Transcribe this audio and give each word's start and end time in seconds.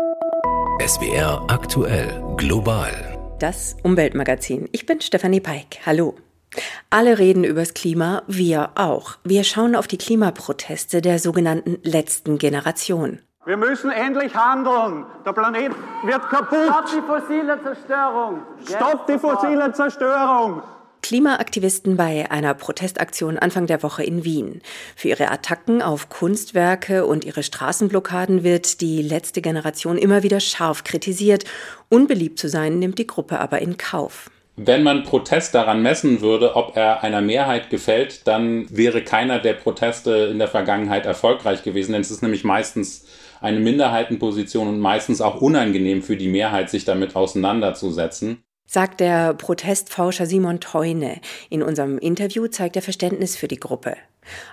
SWR 0.00 1.44
aktuell 1.48 2.22
global. 2.36 2.90
Das 3.38 3.76
Umweltmagazin. 3.82 4.66
Ich 4.72 4.86
bin 4.86 5.02
Stefanie 5.02 5.40
Peik. 5.40 5.80
Hallo. 5.84 6.14
Alle 6.88 7.18
reden 7.18 7.44
übers 7.44 7.74
Klima, 7.74 8.22
wir 8.26 8.70
auch. 8.76 9.18
Wir 9.24 9.44
schauen 9.44 9.76
auf 9.76 9.86
die 9.86 9.98
Klimaproteste 9.98 11.02
der 11.02 11.18
sogenannten 11.18 11.78
letzten 11.82 12.38
Generation. 12.38 13.18
Wir 13.44 13.58
müssen 13.58 13.90
endlich 13.90 14.34
handeln. 14.34 15.04
Der 15.26 15.32
Planet 15.34 15.72
wird 16.04 16.30
kaputt. 16.30 16.58
Stopp 16.64 16.86
die 16.86 17.06
fossile 17.06 17.62
Zerstörung. 17.62 18.42
Stopp 18.64 19.06
die 19.06 19.18
fossile 19.18 19.72
Zerstörung. 19.72 20.62
Klimaaktivisten 21.10 21.96
bei 21.96 22.30
einer 22.30 22.54
Protestaktion 22.54 23.36
Anfang 23.36 23.66
der 23.66 23.82
Woche 23.82 24.04
in 24.04 24.22
Wien. 24.22 24.62
Für 24.94 25.08
ihre 25.08 25.28
Attacken 25.28 25.82
auf 25.82 26.08
Kunstwerke 26.08 27.04
und 27.04 27.24
ihre 27.24 27.42
Straßenblockaden 27.42 28.44
wird 28.44 28.80
die 28.80 29.02
letzte 29.02 29.42
Generation 29.42 29.98
immer 29.98 30.22
wieder 30.22 30.38
scharf 30.38 30.84
kritisiert. 30.84 31.42
Unbeliebt 31.88 32.38
zu 32.38 32.48
sein 32.48 32.78
nimmt 32.78 33.00
die 33.00 33.08
Gruppe 33.08 33.40
aber 33.40 33.60
in 33.60 33.76
Kauf. 33.76 34.30
Wenn 34.54 34.84
man 34.84 35.02
Protest 35.02 35.52
daran 35.52 35.82
messen 35.82 36.20
würde, 36.20 36.54
ob 36.54 36.76
er 36.76 37.02
einer 37.02 37.22
Mehrheit 37.22 37.70
gefällt, 37.70 38.28
dann 38.28 38.66
wäre 38.70 39.02
keiner 39.02 39.40
der 39.40 39.54
Proteste 39.54 40.28
in 40.30 40.38
der 40.38 40.46
Vergangenheit 40.46 41.06
erfolgreich 41.06 41.64
gewesen, 41.64 41.90
denn 41.90 42.02
es 42.02 42.12
ist 42.12 42.22
nämlich 42.22 42.44
meistens 42.44 43.08
eine 43.40 43.58
Minderheitenposition 43.58 44.68
und 44.68 44.78
meistens 44.78 45.20
auch 45.20 45.40
unangenehm 45.40 46.04
für 46.04 46.16
die 46.16 46.28
Mehrheit, 46.28 46.70
sich 46.70 46.84
damit 46.84 47.16
auseinanderzusetzen 47.16 48.44
sagt 48.70 49.00
der 49.00 49.34
Protestforscher 49.34 50.26
Simon 50.26 50.60
Teune. 50.60 51.20
In 51.48 51.60
unserem 51.60 51.98
Interview 51.98 52.46
zeigt 52.46 52.76
er 52.76 52.82
Verständnis 52.82 53.34
für 53.34 53.48
die 53.48 53.58
Gruppe. 53.58 53.96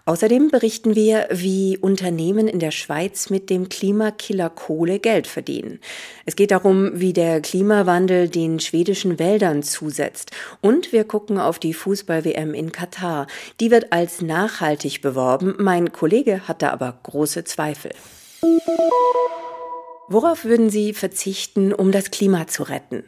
Außerdem 0.05 0.49
berichten 0.49 0.95
wir, 0.95 1.27
wie 1.29 1.77
Unternehmen 1.77 2.47
in 2.47 2.57
der 2.57 2.71
Schweiz 2.71 3.29
mit 3.29 3.51
dem 3.51 3.69
Klimakiller 3.69 4.49
Kohle 4.49 4.97
Geld 4.97 5.27
verdienen. 5.27 5.79
Es 6.25 6.35
geht 6.35 6.49
darum, 6.49 6.99
wie 6.99 7.13
der 7.13 7.41
Klimawandel 7.41 8.27
den 8.27 8.59
schwedischen 8.59 9.19
Wäldern 9.19 9.61
zusetzt. 9.61 10.31
Und 10.61 10.93
wir 10.93 11.03
gucken 11.03 11.37
auf 11.37 11.59
die 11.59 11.75
Fußball-WM 11.75 12.55
in 12.55 12.71
Katar. 12.71 13.27
Die 13.59 13.69
wird 13.69 13.93
als 13.93 14.23
nachhaltig 14.23 15.03
beworben. 15.03 15.53
Mein 15.59 15.91
Kollege 15.91 16.47
hat 16.47 16.63
da 16.63 16.71
aber 16.71 16.97
große 17.03 17.43
Zweifel. 17.43 17.91
Worauf 20.09 20.45
würden 20.45 20.69
Sie 20.69 20.93
verzichten, 20.93 21.73
um 21.73 21.91
das 21.91 22.11
Klima 22.11 22.47
zu 22.47 22.63
retten? 22.63 23.03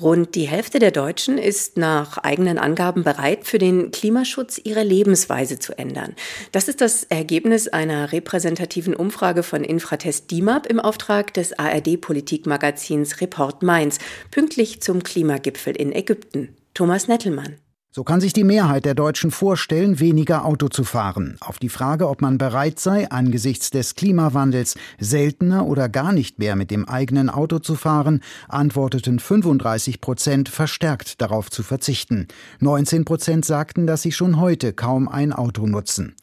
Rund 0.00 0.34
die 0.34 0.48
Hälfte 0.48 0.80
der 0.80 0.90
Deutschen 0.90 1.38
ist 1.38 1.76
nach 1.76 2.18
eigenen 2.18 2.58
Angaben 2.58 3.04
bereit, 3.04 3.46
für 3.46 3.58
den 3.58 3.92
Klimaschutz 3.92 4.60
ihre 4.64 4.82
Lebensweise 4.82 5.60
zu 5.60 5.78
ändern. 5.78 6.16
Das 6.50 6.66
ist 6.66 6.80
das 6.80 7.04
Ergebnis 7.04 7.68
einer 7.68 8.10
repräsentativen 8.10 8.96
Umfrage 8.96 9.44
von 9.44 9.62
Infratest 9.62 10.32
DIMAP 10.32 10.66
im 10.66 10.80
Auftrag 10.80 11.32
des 11.32 11.56
ARD-Politikmagazins 11.56 13.20
Report 13.20 13.62
Mainz, 13.62 13.98
pünktlich 14.32 14.82
zum 14.82 15.04
Klimagipfel 15.04 15.76
in 15.76 15.92
Ägypten. 15.92 16.56
Thomas 16.74 17.06
Nettelmann. 17.06 17.61
So 17.94 18.04
kann 18.04 18.22
sich 18.22 18.32
die 18.32 18.42
Mehrheit 18.42 18.86
der 18.86 18.94
Deutschen 18.94 19.30
vorstellen, 19.30 20.00
weniger 20.00 20.46
Auto 20.46 20.68
zu 20.68 20.82
fahren. 20.82 21.36
Auf 21.40 21.58
die 21.58 21.68
Frage, 21.68 22.08
ob 22.08 22.22
man 22.22 22.38
bereit 22.38 22.80
sei, 22.80 23.10
angesichts 23.10 23.68
des 23.68 23.96
Klimawandels 23.96 24.76
seltener 24.98 25.66
oder 25.66 25.90
gar 25.90 26.12
nicht 26.12 26.38
mehr 26.38 26.56
mit 26.56 26.70
dem 26.70 26.88
eigenen 26.88 27.28
Auto 27.28 27.58
zu 27.58 27.74
fahren, 27.74 28.22
antworteten 28.48 29.18
35 29.18 30.00
Prozent 30.00 30.48
verstärkt 30.48 31.20
darauf 31.20 31.50
zu 31.50 31.62
verzichten. 31.62 32.28
19 32.60 33.04
Prozent 33.04 33.44
sagten, 33.44 33.86
dass 33.86 34.00
sie 34.00 34.12
schon 34.12 34.40
heute 34.40 34.72
kaum 34.72 35.06
ein 35.06 35.34
Auto 35.34 35.66
nutzen. 35.66 36.14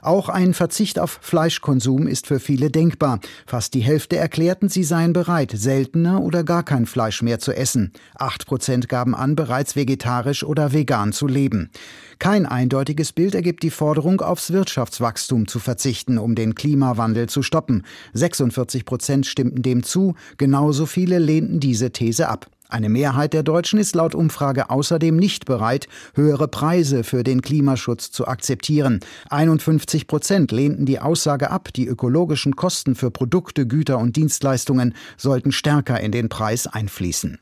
Auch 0.00 0.30
ein 0.30 0.54
Verzicht 0.54 0.98
auf 0.98 1.18
Fleischkonsum 1.20 2.06
ist 2.06 2.26
für 2.26 2.40
viele 2.40 2.70
denkbar. 2.70 3.20
Fast 3.46 3.74
die 3.74 3.80
Hälfte 3.80 4.16
erklärten, 4.16 4.70
sie 4.70 4.82
seien 4.82 5.12
bereit, 5.12 5.52
seltener 5.54 6.22
oder 6.22 6.42
gar 6.42 6.62
kein 6.62 6.86
Fleisch 6.86 7.20
mehr 7.20 7.38
zu 7.38 7.52
essen. 7.52 7.92
Acht 8.14 8.46
Prozent 8.46 8.88
gaben 8.88 9.14
an, 9.14 9.36
bereits 9.36 9.76
vegetarisch 9.76 10.42
oder 10.42 10.72
vegan 10.72 11.12
zu 11.18 11.26
leben. 11.26 11.70
Kein 12.18 12.46
eindeutiges 12.46 13.12
Bild 13.12 13.34
ergibt 13.34 13.62
die 13.62 13.70
Forderung, 13.70 14.20
aufs 14.20 14.52
Wirtschaftswachstum 14.52 15.46
zu 15.46 15.58
verzichten, 15.58 16.16
um 16.16 16.34
den 16.34 16.54
Klimawandel 16.54 17.28
zu 17.28 17.42
stoppen. 17.42 17.84
46 18.14 18.84
Prozent 18.84 19.26
stimmten 19.26 19.62
dem 19.62 19.82
zu, 19.82 20.14
genauso 20.36 20.86
viele 20.86 21.18
lehnten 21.18 21.60
diese 21.60 21.90
These 21.90 22.28
ab. 22.28 22.46
Eine 22.70 22.90
Mehrheit 22.90 23.32
der 23.32 23.42
Deutschen 23.42 23.78
ist 23.78 23.94
laut 23.94 24.14
Umfrage 24.14 24.68
außerdem 24.68 25.16
nicht 25.16 25.46
bereit, 25.46 25.88
höhere 26.14 26.48
Preise 26.48 27.02
für 27.02 27.24
den 27.24 27.40
Klimaschutz 27.40 28.10
zu 28.10 28.28
akzeptieren. 28.28 29.00
51 29.30 30.06
Prozent 30.06 30.52
lehnten 30.52 30.84
die 30.84 31.00
Aussage 31.00 31.50
ab, 31.50 31.72
die 31.74 31.86
ökologischen 31.86 32.56
Kosten 32.56 32.94
für 32.94 33.10
Produkte, 33.10 33.66
Güter 33.66 33.98
und 33.98 34.16
Dienstleistungen 34.16 34.94
sollten 35.16 35.50
stärker 35.50 35.98
in 36.00 36.12
den 36.12 36.28
Preis 36.28 36.66
einfließen. 36.66 37.38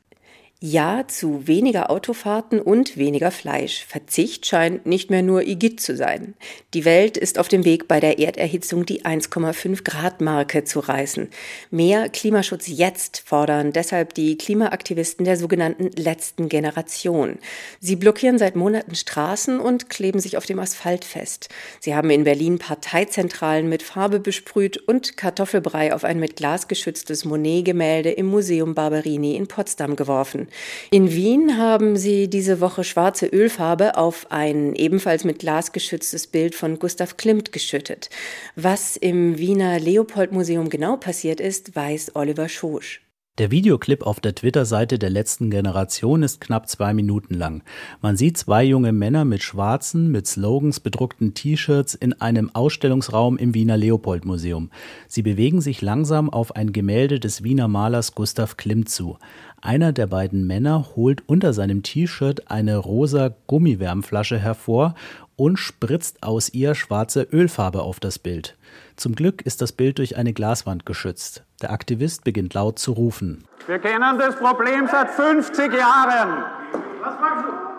Ja 0.59 1.03
zu 1.07 1.45
weniger 1.45 1.91
Autofahrten 1.91 2.59
und 2.59 2.97
weniger 2.97 3.29
Fleisch. 3.29 3.85
Verzicht 3.85 4.47
scheint 4.47 4.87
nicht 4.87 5.11
mehr 5.11 5.21
nur 5.21 5.43
Igitt 5.43 5.79
zu 5.79 5.95
sein. 5.95 6.33
Die 6.73 6.83
Welt 6.83 7.15
ist 7.15 7.37
auf 7.37 7.47
dem 7.47 7.63
Weg, 7.63 7.87
bei 7.87 7.99
der 7.99 8.17
Erderhitzung 8.17 8.83
die 8.83 9.05
1,5 9.05 9.83
Grad 9.83 10.19
Marke 10.19 10.63
zu 10.63 10.79
reißen. 10.79 11.29
Mehr 11.69 12.09
Klimaschutz 12.09 12.65
jetzt 12.65 13.21
fordern 13.23 13.71
deshalb 13.71 14.15
die 14.15 14.35
Klimaaktivisten 14.35 15.25
der 15.25 15.37
sogenannten 15.37 15.91
letzten 15.91 16.49
Generation. 16.49 17.37
Sie 17.79 17.95
blockieren 17.95 18.39
seit 18.39 18.55
Monaten 18.55 18.95
Straßen 18.95 19.59
und 19.59 19.91
kleben 19.91 20.19
sich 20.19 20.37
auf 20.37 20.47
dem 20.47 20.57
Asphalt 20.57 21.05
fest. 21.05 21.49
Sie 21.79 21.93
haben 21.93 22.09
in 22.09 22.23
Berlin 22.23 22.57
Parteizentralen 22.57 23.69
mit 23.69 23.83
Farbe 23.83 24.19
besprüht 24.19 24.77
und 24.77 25.17
Kartoffelbrei 25.17 25.93
auf 25.93 26.03
ein 26.03 26.19
mit 26.19 26.35
Glas 26.35 26.67
geschütztes 26.67 27.25
Monet-Gemälde 27.25 28.09
im 28.09 28.25
Museum 28.25 28.73
Barberini 28.73 29.35
in 29.35 29.45
Potsdam 29.45 29.95
geworfen. 29.95 30.46
In 30.91 31.11
Wien 31.11 31.57
haben 31.57 31.97
sie 31.97 32.29
diese 32.29 32.61
Woche 32.61 32.83
schwarze 32.83 33.27
Ölfarbe 33.27 33.97
auf 33.97 34.27
ein 34.29 34.75
ebenfalls 34.75 35.23
mit 35.23 35.39
Glas 35.39 35.71
geschütztes 35.71 36.27
Bild 36.27 36.55
von 36.55 36.79
Gustav 36.79 37.17
Klimt 37.17 37.51
geschüttet. 37.51 38.09
Was 38.55 38.97
im 38.97 39.37
Wiener 39.37 39.79
Leopold-Museum 39.79 40.69
genau 40.69 40.97
passiert 40.97 41.39
ist, 41.39 41.75
weiß 41.75 42.15
Oliver 42.15 42.49
Schosch. 42.49 43.01
Der 43.37 43.51
Videoclip 43.51 44.01
auf 44.01 44.19
der 44.19 44.33
Twitter-Seite 44.33 44.97
der 44.97 45.11
letzten 45.11 45.51
Generation 45.51 46.23
ist 46.23 46.41
knapp 46.41 46.67
zwei 46.67 46.95
Minuten 46.95 47.35
lang. 47.35 47.61
Man 48.01 48.17
sieht 48.17 48.35
zwei 48.35 48.63
junge 48.63 48.91
Männer 48.91 49.25
mit 49.25 49.43
schwarzen, 49.43 50.11
mit 50.11 50.25
Slogans 50.25 50.79
bedruckten 50.79 51.35
T-Shirts 51.35 51.93
in 51.93 52.13
einem 52.19 52.49
Ausstellungsraum 52.55 53.37
im 53.37 53.53
Wiener 53.53 53.77
Leopold-Museum. 53.77 54.71
Sie 55.07 55.21
bewegen 55.21 55.61
sich 55.61 55.83
langsam 55.83 56.31
auf 56.31 56.55
ein 56.55 56.73
Gemälde 56.73 57.19
des 57.19 57.43
Wiener 57.43 57.67
Malers 57.67 58.15
Gustav 58.15 58.57
Klimt 58.57 58.89
zu. 58.89 59.19
Einer 59.61 59.91
der 59.91 60.05
beiden 60.05 60.45
Männer 60.45 60.85
holt 60.95 61.23
unter 61.27 61.51
seinem 61.51 61.81
T-Shirt 61.81 62.51
eine 62.51 62.77
rosa 62.77 63.31
Gummiwärmflasche 63.47 64.37
hervor 64.37 64.93
und 65.35 65.57
spritzt 65.57 66.21
aus 66.21 66.49
ihr 66.49 66.75
schwarze 66.75 67.23
Ölfarbe 67.23 67.81
auf 67.81 67.99
das 67.99 68.19
Bild. 68.19 68.55
Zum 68.97 69.15
Glück 69.15 69.41
ist 69.41 69.61
das 69.61 69.71
Bild 69.71 69.97
durch 69.97 70.15
eine 70.15 70.33
Glaswand 70.33 70.85
geschützt. 70.85 71.43
Der 71.61 71.71
Aktivist 71.71 72.23
beginnt 72.23 72.53
laut 72.53 72.77
zu 72.77 72.91
rufen. 72.91 73.45
Wir 73.65 73.79
kennen 73.79 74.19
das 74.19 74.35
Problem 74.35 74.87
seit 74.91 75.09
50 75.09 75.73
Jahren. 75.73 76.43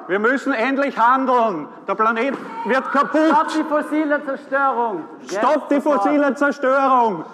Wir 0.08 0.18
müssen 0.18 0.52
endlich 0.52 0.98
handeln. 0.98 1.68
Der 1.86 1.94
Planet 1.94 2.34
wird 2.66 2.90
kaputt. 2.90 3.20
Stopp 3.28 3.48
die 3.56 3.64
fossile 3.64 4.24
Zerstörung. 4.24 5.04
Stopp 5.28 5.68
die 5.68 5.80
fossile 5.80 6.34
Zerstörung. 6.34 7.24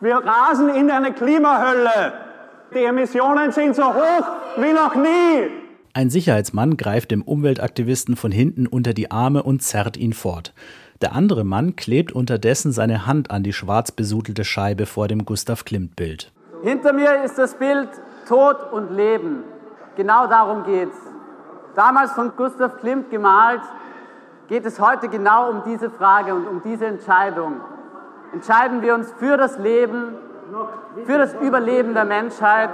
Wir 0.00 0.16
rasen 0.16 0.70
in 0.70 0.90
eine 0.90 1.12
Klimahölle. 1.12 2.31
Die 2.74 2.84
Emissionen 2.84 3.52
sind 3.52 3.76
so 3.76 3.84
hoch 3.84 4.26
wie 4.56 4.72
noch 4.72 4.94
nie. 4.94 5.50
Ein 5.92 6.08
Sicherheitsmann 6.08 6.78
greift 6.78 7.10
dem 7.10 7.20
Umweltaktivisten 7.20 8.16
von 8.16 8.32
hinten 8.32 8.66
unter 8.66 8.94
die 8.94 9.10
Arme 9.10 9.42
und 9.42 9.62
zerrt 9.62 9.98
ihn 9.98 10.14
fort. 10.14 10.54
Der 11.02 11.14
andere 11.14 11.44
Mann 11.44 11.76
klebt 11.76 12.12
unterdessen 12.12 12.72
seine 12.72 13.06
Hand 13.06 13.30
an 13.30 13.42
die 13.42 13.52
schwarz 13.52 13.92
besudelte 13.92 14.44
Scheibe 14.44 14.86
vor 14.86 15.06
dem 15.06 15.26
Gustav 15.26 15.66
Klimt-Bild. 15.66 16.32
Hinter 16.62 16.94
mir 16.94 17.22
ist 17.24 17.36
das 17.36 17.54
Bild 17.54 17.88
Tod 18.26 18.56
und 18.72 18.90
Leben. 18.96 19.44
Genau 19.96 20.26
darum 20.26 20.64
geht's. 20.64 20.96
Damals 21.74 22.12
von 22.12 22.32
Gustav 22.36 22.78
Klimt 22.78 23.10
gemalt, 23.10 23.60
geht 24.48 24.64
es 24.64 24.80
heute 24.80 25.08
genau 25.08 25.50
um 25.50 25.62
diese 25.66 25.90
Frage 25.90 26.34
und 26.34 26.46
um 26.46 26.62
diese 26.64 26.86
Entscheidung. 26.86 27.60
Entscheiden 28.32 28.80
wir 28.80 28.94
uns 28.94 29.12
für 29.18 29.36
das 29.36 29.58
Leben, 29.58 30.14
für 31.06 31.18
das 31.18 31.34
Überleben 31.34 31.94
der 31.94 32.04
Menschheit 32.04 32.70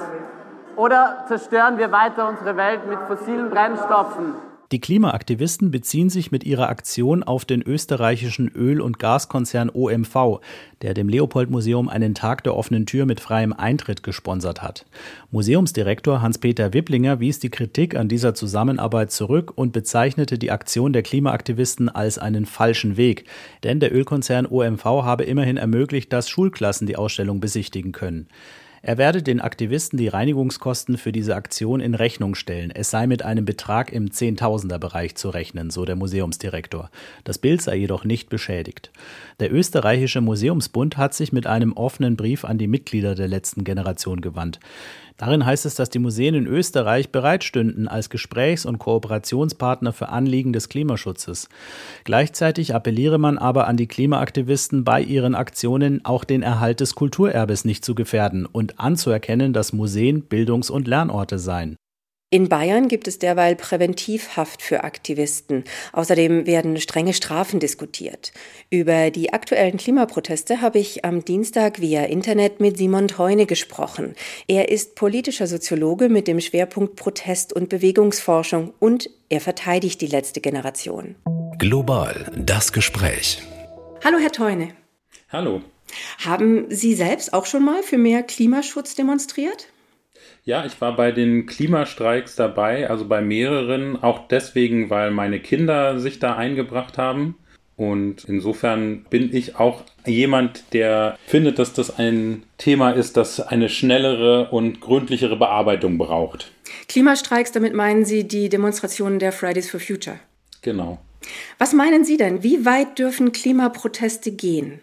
oder 0.77 1.25
zerstören 1.29 1.79
wir 1.79 1.93
weiter 1.93 2.29
unsere 2.29 2.57
Welt 2.57 2.87
mit 2.87 2.99
fossilen 3.01 3.51
Brennstoffen? 3.51 4.48
Die 4.71 4.81
Klimaaktivisten 4.81 5.71
beziehen 5.71 6.11
sich 6.11 6.31
mit 6.31 6.45
ihrer 6.45 6.69
Aktion 6.69 7.23
auf 7.23 7.47
den 7.47 7.63
österreichischen 7.63 8.49
Öl- 8.49 8.83
und 8.83 8.99
Gaskonzern 8.99 9.71
OMV, 9.73 10.41
der 10.83 10.93
dem 10.93 11.09
Leopold-Museum 11.09 11.89
einen 11.89 12.15
Tag 12.15 12.45
der 12.45 12.55
offenen 12.55 12.85
Tür 12.85 13.07
mit 13.07 13.19
freiem 13.19 13.55
Eintritt 13.55 14.03
gesponsert 14.03 14.61
hat. 14.61 14.85
Museumsdirektor 15.31 16.21
Hans-Peter 16.21 16.75
Wipplinger 16.75 17.19
wies 17.19 17.39
die 17.39 17.49
Kritik 17.49 17.97
an 17.97 18.09
dieser 18.09 18.35
Zusammenarbeit 18.35 19.11
zurück 19.11 19.53
und 19.55 19.73
bezeichnete 19.73 20.39
die 20.39 20.51
Aktion 20.51 20.93
der 20.93 21.03
Klimaaktivisten 21.03 21.89
als 21.89 22.19
einen 22.19 22.45
falschen 22.45 22.99
Weg, 22.99 23.25
denn 23.65 23.81
der 23.81 23.95
Ölkonzern 23.95 24.45
OMV 24.45 24.85
habe 24.85 25.25
immerhin 25.25 25.57
ermöglicht, 25.57 26.13
dass 26.13 26.29
Schulklassen 26.29 26.87
die 26.87 26.97
Ausstellung 26.97 27.41
besichtigen 27.41 27.93
können. 27.93 28.29
Er 28.83 28.99
werde 28.99 29.23
den 29.23 29.41
Aktivisten 29.41 29.99
die 29.99 30.09
Reinigungskosten 30.09 30.99
für 30.99 31.13
diese 31.13 31.35
Aktion 31.35 31.81
in 31.81 31.95
Rechnung 31.95 32.35
stellen. 32.35 32.71
Es 32.71 32.91
sei 32.91 33.07
mit 33.07 33.25
einem 33.25 33.45
Betrag 33.45 33.93
im 33.93 34.11
Zehntausender-Bereich 34.11 35.17
zu 35.17 35.31
rechnen, 35.31 35.71
so 35.71 35.85
der 35.85 35.97
Museumsdirektor. 35.97 36.91
Das 37.25 37.39
Bild 37.39 37.61
sei 37.61 37.77
jedoch 37.77 38.05
nicht 38.05 38.29
beschädigt. 38.29 38.91
Der 39.41 39.53
österreichische 39.53 40.21
Museumsbund 40.21 40.97
hat 40.97 41.15
sich 41.15 41.33
mit 41.33 41.47
einem 41.47 41.73
offenen 41.73 42.17
Brief 42.17 42.45
an 42.45 42.59
die 42.59 42.69
Mitglieder 42.69 43.15
der 43.15 43.29
letzten 43.29 43.65
Generation 43.65 44.21
gewandt. 44.21 44.61
Darin 45.19 45.45
heißt 45.45 45.67
es, 45.67 45.75
dass 45.75 45.91
die 45.91 45.99
Museen 45.99 46.35
in 46.37 46.47
Österreich 46.47 47.11
bereitstünden 47.11 47.89
als 47.89 48.09
Gesprächs- 48.09 48.65
und 48.65 48.79
Kooperationspartner 48.79 49.93
für 49.93 50.11
Anliegen 50.11 50.53
des 50.53 50.69
Klimaschutzes. 50.69 51.49
Gleichzeitig 52.05 52.73
appelliere 52.73 53.19
man 53.19 53.37
aber 53.37 53.67
an 53.67 53.77
die 53.77 53.89
Klimaaktivisten, 53.89 54.85
bei 54.85 55.03
ihren 55.03 55.35
Aktionen 55.35 56.05
auch 56.05 56.23
den 56.23 56.43
Erhalt 56.43 56.79
des 56.79 56.95
Kulturerbes 56.95 57.65
nicht 57.65 57.85
zu 57.85 57.97
gefährden 57.97 58.47
und 58.47 58.79
anzuerkennen, 58.79 59.53
dass 59.53 59.73
Museen 59.73 60.23
Bildungs- 60.23 60.71
und 60.71 60.87
Lernorte 60.87 61.41
seien. 61.41 61.77
In 62.31 62.51
Bayern 62.51 62.89
gibt 62.89 63.09
es 63.09 63.19
derweil 63.19 63.57
Präventivhaft 63.57 64.61
für 64.61 64.85
Aktivisten. 64.85 65.65
Außerdem 65.95 66.47
werden 66.47 66.79
strenge 66.79 67.15
Strafen 67.15 67.59
diskutiert. 67.59 68.35
Über 68.69 69.11
die 69.11 69.33
aktuellen 69.33 69.79
Klimaproteste 69.79 70.61
habe 70.61 70.79
ich 70.79 71.07
am 71.07 71.25
Dienstag 71.25 71.81
via 71.81 72.05
Internet 72.05 72.61
mit 72.61 72.77
Simon 72.77 73.09
Teune 73.09 73.47
gesprochen. 73.47 74.15
Er 74.47 74.69
ist 74.69 74.95
politischer 74.95 75.47
Soziologe 75.47 76.11
mit 76.11 76.29
dem 76.29 76.39
Schwerpunkt 76.41 76.97
Protest- 76.97 77.55
und 77.55 77.71
Bewegungsforschung 77.71 78.75
und 78.79 79.09
er 79.31 79.41
verteidigt 79.41 80.03
die 80.03 80.07
letzte 80.07 80.43
Generation. 80.43 81.15
Global 81.57 82.31
das 82.37 82.75
Gespräch. 82.75 83.41
Hallo, 84.05 84.19
Herr 84.19 84.33
Teune. 84.33 84.75
Hallo. 85.31 85.63
Haben 86.19 86.67
Sie 86.69 86.93
selbst 86.93 87.33
auch 87.33 87.47
schon 87.47 87.65
mal 87.65 87.83
für 87.83 87.97
mehr 87.97 88.23
Klimaschutz 88.23 88.95
demonstriert? 88.95 89.69
Ja, 90.49 90.65
ich 90.65 90.81
war 90.81 90.97
bei 90.97 91.13
den 91.13 91.45
Klimastreiks 91.45 92.35
dabei, 92.35 92.89
also 92.89 93.07
bei 93.07 93.21
mehreren, 93.21 94.03
auch 94.03 94.29
deswegen, 94.29 94.89
weil 94.89 95.11
meine 95.11 95.41
Kinder 95.41 96.01
sich 96.01 96.21
da 96.21 96.37
eingebracht 96.37 96.97
haben. 96.97 97.35
Und 97.77 98.25
insofern 98.25 99.05
bin 99.11 99.37
ich 99.37 99.57
auch 99.57 99.83
jemand, 100.07 100.73
der 100.73 101.19
findet, 101.27 101.59
dass 101.59 101.75
das 101.75 101.99
ein 101.99 102.45
Thema 102.57 102.93
ist, 102.93 103.19
das 103.19 103.41
eine 103.41 103.69
schnellere 103.69 104.49
und 104.49 104.81
gründlichere 104.81 105.37
Bearbeitung 105.37 105.99
braucht. 105.99 106.51
Klimastreiks, 106.89 107.53
damit 107.53 107.75
meinen 107.75 108.07
Sie 108.07 108.27
die 108.27 108.49
Demonstrationen 108.49 109.19
der 109.19 109.33
Fridays 109.33 109.69
for 109.69 109.81
Future? 109.81 110.19
Genau. 110.63 110.99
Was 111.59 111.75
meinen 111.75 112.07
Sie 112.07 112.17
denn? 112.17 112.43
Wie 112.43 112.65
weit 112.65 112.99
dürfen 112.99 113.33
Klimaproteste 113.33 114.33
gehen? 114.33 114.81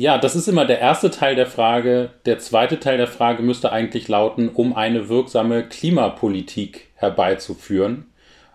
Ja, 0.00 0.16
das 0.16 0.34
ist 0.34 0.48
immer 0.48 0.64
der 0.64 0.78
erste 0.78 1.10
Teil 1.10 1.36
der 1.36 1.46
Frage. 1.46 2.08
Der 2.24 2.38
zweite 2.38 2.80
Teil 2.80 2.96
der 2.96 3.06
Frage 3.06 3.42
müsste 3.42 3.70
eigentlich 3.70 4.08
lauten, 4.08 4.48
um 4.48 4.74
eine 4.74 5.10
wirksame 5.10 5.62
Klimapolitik 5.64 6.88
herbeizuführen. 6.94 8.06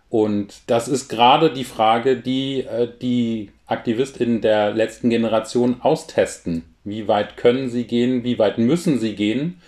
Und 0.10 0.62
das 0.66 0.88
ist 0.88 1.08
gerade 1.08 1.54
die 1.54 1.64
Frage, 1.64 2.18
die 2.18 2.62
äh, 2.62 2.90
die 3.00 3.52
AktivistInnen 3.68 4.42
der 4.42 4.72
letzten 4.74 5.12
Generation 5.12 5.82
austesten. 5.82 6.64
Wie 6.84 7.08
weit 7.08 7.38
können 7.38 7.70
sie 7.70 7.84
gehen, 7.84 8.24
wie 8.24 8.40
weit 8.40 8.58
müssen 8.58 8.98
sie 8.98 9.14
gehen, 9.14 9.62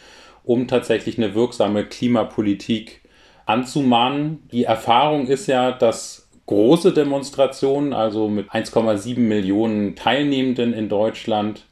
um 0.43 0.67
tatsächlich 0.67 1.19
eine 1.19 1.35
wirksame 1.35 1.85
Klimapolitik 1.85 3.01
anzumahnen. 3.45 4.49
Die 4.51 4.63
Erfahrung 4.63 5.27
ist 5.27 5.45
ja, 5.45 5.73
dass 5.73 6.26
große 6.47 6.93
Demonstrationen, 6.93 7.93
also 7.93 8.27
mit 8.29 8.49
1,7 8.49 9.19
Millionen 9.19 9.95
Teilnehmenden 9.95 10.73
in 10.73 10.89
Deutschland, 10.89 11.65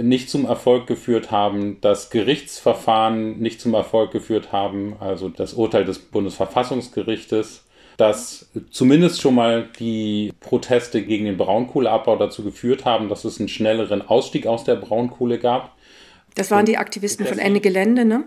nicht 0.00 0.30
zum 0.30 0.46
Erfolg 0.46 0.86
geführt 0.86 1.30
haben, 1.30 1.78
dass 1.82 2.08
Gerichtsverfahren 2.08 3.38
nicht 3.38 3.60
zum 3.60 3.74
Erfolg 3.74 4.10
geführt 4.10 4.50
haben, 4.50 4.96
also 5.00 5.28
das 5.28 5.52
Urteil 5.52 5.84
des 5.84 5.98
Bundesverfassungsgerichtes, 5.98 7.64
dass 7.98 8.48
zumindest 8.70 9.20
schon 9.20 9.34
mal 9.34 9.68
die 9.78 10.32
Proteste 10.40 11.02
gegen 11.02 11.26
den 11.26 11.36
Braunkohleabbau 11.36 12.16
dazu 12.16 12.42
geführt 12.42 12.86
haben, 12.86 13.10
dass 13.10 13.24
es 13.24 13.38
einen 13.38 13.50
schnelleren 13.50 14.00
Ausstieg 14.00 14.46
aus 14.46 14.64
der 14.64 14.76
Braunkohle 14.76 15.38
gab. 15.38 15.76
Das 16.34 16.50
waren 16.50 16.64
die 16.64 16.78
Aktivisten 16.78 17.26
von 17.26 17.38
Ende 17.38 17.60
Gelände, 17.60 18.06
ne? 18.06 18.24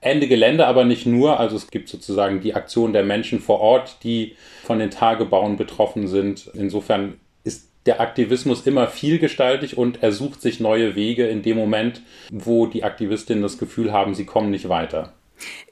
Ende 0.00 0.28
Gelände 0.28 0.66
aber 0.66 0.84
nicht 0.84 1.06
nur. 1.06 1.38
Also 1.38 1.56
es 1.56 1.70
gibt 1.70 1.88
sozusagen 1.88 2.40
die 2.40 2.54
Aktion 2.54 2.92
der 2.92 3.04
Menschen 3.04 3.40
vor 3.40 3.60
Ort, 3.60 3.98
die 4.02 4.36
von 4.62 4.78
den 4.78 4.90
Tagebauen 4.90 5.56
betroffen 5.56 6.08
sind. 6.08 6.50
Insofern 6.54 7.20
ist 7.44 7.68
der 7.86 8.00
Aktivismus 8.00 8.66
immer 8.66 8.86
vielgestaltig 8.86 9.76
und 9.76 10.02
er 10.02 10.12
sucht 10.12 10.40
sich 10.40 10.60
neue 10.60 10.96
Wege 10.96 11.26
in 11.26 11.42
dem 11.42 11.56
Moment, 11.56 12.02
wo 12.30 12.66
die 12.66 12.84
Aktivistinnen 12.84 13.42
das 13.42 13.58
Gefühl 13.58 13.92
haben, 13.92 14.14
sie 14.14 14.26
kommen 14.26 14.50
nicht 14.50 14.68
weiter. 14.68 15.12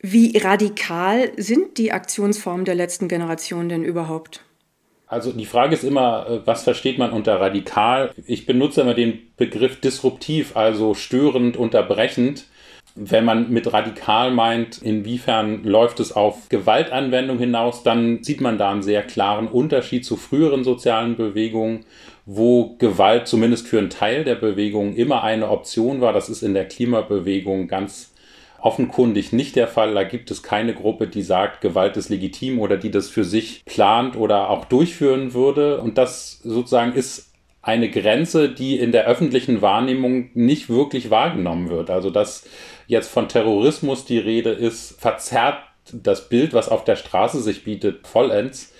Wie 0.01 0.37
radikal 0.39 1.33
sind 1.37 1.77
die 1.79 1.93
Aktionsformen 1.93 2.65
der 2.65 2.75
letzten 2.75 3.09
Generation 3.09 3.69
denn 3.69 3.85
überhaupt? 3.85 4.43
Also 5.07 5.33
die 5.33 5.47
Frage 5.47 5.75
ist 5.75 5.85
immer, 5.85 6.27
äh, 6.29 6.47
was 6.47 6.65
versteht 6.65 6.99
man 6.99 7.13
unter 7.13 7.41
radikal? 7.41 8.11
Ich 8.27 8.45
benutze 8.45 8.83
immer 8.83 8.95
den 8.95 9.31
Begriff 9.39 9.81
disruptiv, 9.81 10.55
also 10.55 10.93
störend, 10.95 11.57
unterbrechend 11.57 12.45
wenn 13.01 13.25
man 13.25 13.51
mit 13.51 13.73
radikal 13.73 14.31
meint, 14.31 14.83
inwiefern 14.83 15.63
läuft 15.65 16.01
es 16.01 16.13
auf 16.13 16.49
Gewaltanwendung 16.49 17.39
hinaus, 17.39 17.83
dann 17.83 18.23
sieht 18.23 18.41
man 18.41 18.59
da 18.59 18.71
einen 18.71 18.83
sehr 18.83 19.03
klaren 19.03 19.47
Unterschied 19.47 20.05
zu 20.05 20.17
früheren 20.17 20.65
sozialen 20.65 21.17
Bewegungen, 21.17 21.85
wo 22.27 22.77
Gewalt 22.79 23.29
zumindest 23.29 23.69
für 23.69 23.79
einen 23.79 23.91
Teil 23.91 24.25
der 24.25 24.35
Bewegung 24.35 24.95
immer 24.95 25.23
eine 25.23 25.49
Option 25.49 26.01
war. 26.01 26.13
Das 26.13 26.29
ist 26.29 26.43
in 26.43 26.55
der 26.55 26.67
Klimabewegung 26.67 27.69
ganz 27.69 28.13
offenkundig 28.61 29.33
nicht 29.33 29.57
der 29.57 29.69
Fall. 29.69 29.95
Da 29.95 30.03
gibt 30.03 30.31
es 30.31 30.43
keine 30.43 30.75
Gruppe, 30.75 31.07
die 31.07 31.23
sagt, 31.23 31.61
Gewalt 31.61 31.97
ist 31.97 32.09
legitim 32.09 32.59
oder 32.59 32.77
die 32.77 32.91
das 32.91 33.09
für 33.09 33.25
sich 33.25 33.65
plant 33.65 34.17
oder 34.17 34.51
auch 34.51 34.65
durchführen 34.65 35.33
würde. 35.33 35.81
Und 35.81 35.97
das 35.97 36.41
sozusagen 36.43 36.93
ist 36.93 37.33
eine 37.63 37.91
Grenze, 37.91 38.49
die 38.49 38.79
in 38.79 38.93
der 38.93 39.07
öffentlichen 39.07 39.63
Wahrnehmung 39.63 40.31
nicht 40.35 40.69
wirklich 40.69 41.11
wahrgenommen 41.11 41.71
wird. 41.71 41.91
Also 41.91 42.11
dass 42.11 42.45
jetzt 42.89 43.09
von 43.09 43.29
Terrorismus 43.29 44.05
die 44.05 44.19
Rede 44.19 44.51
ist, 44.51 45.01
verzerrt 45.01 45.59
das 45.93 46.29
Bild, 46.29 46.53
was 46.55 46.69
auf 46.69 46.85
der 46.85 46.97
Straße 46.97 47.41
sich 47.41 47.63
bietet, 47.63 48.07
vollends. 48.07 48.73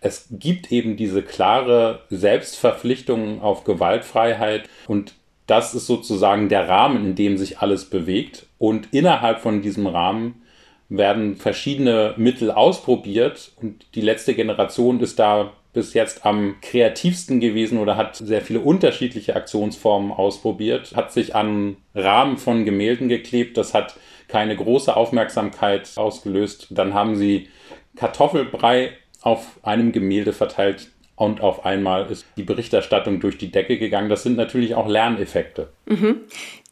Es 0.00 0.26
gibt 0.30 0.72
eben 0.72 0.96
diese 0.96 1.22
klare 1.22 2.00
Selbstverpflichtung 2.10 3.40
auf 3.42 3.64
Gewaltfreiheit 3.64 4.68
und 4.88 5.14
das 5.46 5.74
ist 5.74 5.86
sozusagen 5.86 6.48
der 6.48 6.68
Rahmen, 6.68 7.04
in 7.04 7.14
dem 7.14 7.36
sich 7.36 7.58
alles 7.58 7.84
bewegt. 7.84 8.46
Und 8.58 8.88
innerhalb 8.92 9.40
von 9.40 9.62
diesem 9.62 9.86
Rahmen 9.86 10.42
werden 10.88 11.36
verschiedene 11.36 12.14
Mittel 12.16 12.50
ausprobiert 12.50 13.52
und 13.60 13.84
die 13.94 14.00
letzte 14.00 14.34
Generation 14.34 15.00
ist 15.00 15.18
da 15.18 15.52
bis 15.72 15.94
jetzt 15.94 16.26
am 16.26 16.56
kreativsten 16.62 17.40
gewesen 17.40 17.78
oder 17.78 17.96
hat 17.96 18.16
sehr 18.16 18.42
viele 18.42 18.60
unterschiedliche 18.60 19.36
Aktionsformen 19.36 20.10
ausprobiert, 20.10 20.96
hat 20.96 21.12
sich 21.12 21.34
an 21.34 21.76
Rahmen 21.94 22.38
von 22.38 22.64
Gemälden 22.64 23.08
geklebt, 23.08 23.56
das 23.56 23.74
hat 23.74 23.96
keine 24.28 24.56
große 24.56 24.96
Aufmerksamkeit 24.96 25.90
ausgelöst. 25.96 26.68
Dann 26.70 26.94
haben 26.94 27.16
sie 27.16 27.48
Kartoffelbrei 27.96 28.92
auf 29.22 29.58
einem 29.62 29.92
Gemälde 29.92 30.32
verteilt 30.32 30.90
und 31.16 31.42
auf 31.42 31.66
einmal 31.66 32.10
ist 32.10 32.24
die 32.36 32.42
Berichterstattung 32.42 33.20
durch 33.20 33.36
die 33.36 33.50
Decke 33.50 33.78
gegangen. 33.78 34.08
Das 34.08 34.22
sind 34.22 34.36
natürlich 34.36 34.74
auch 34.74 34.88
Lerneffekte. 34.88 35.70
Mhm. 35.86 36.22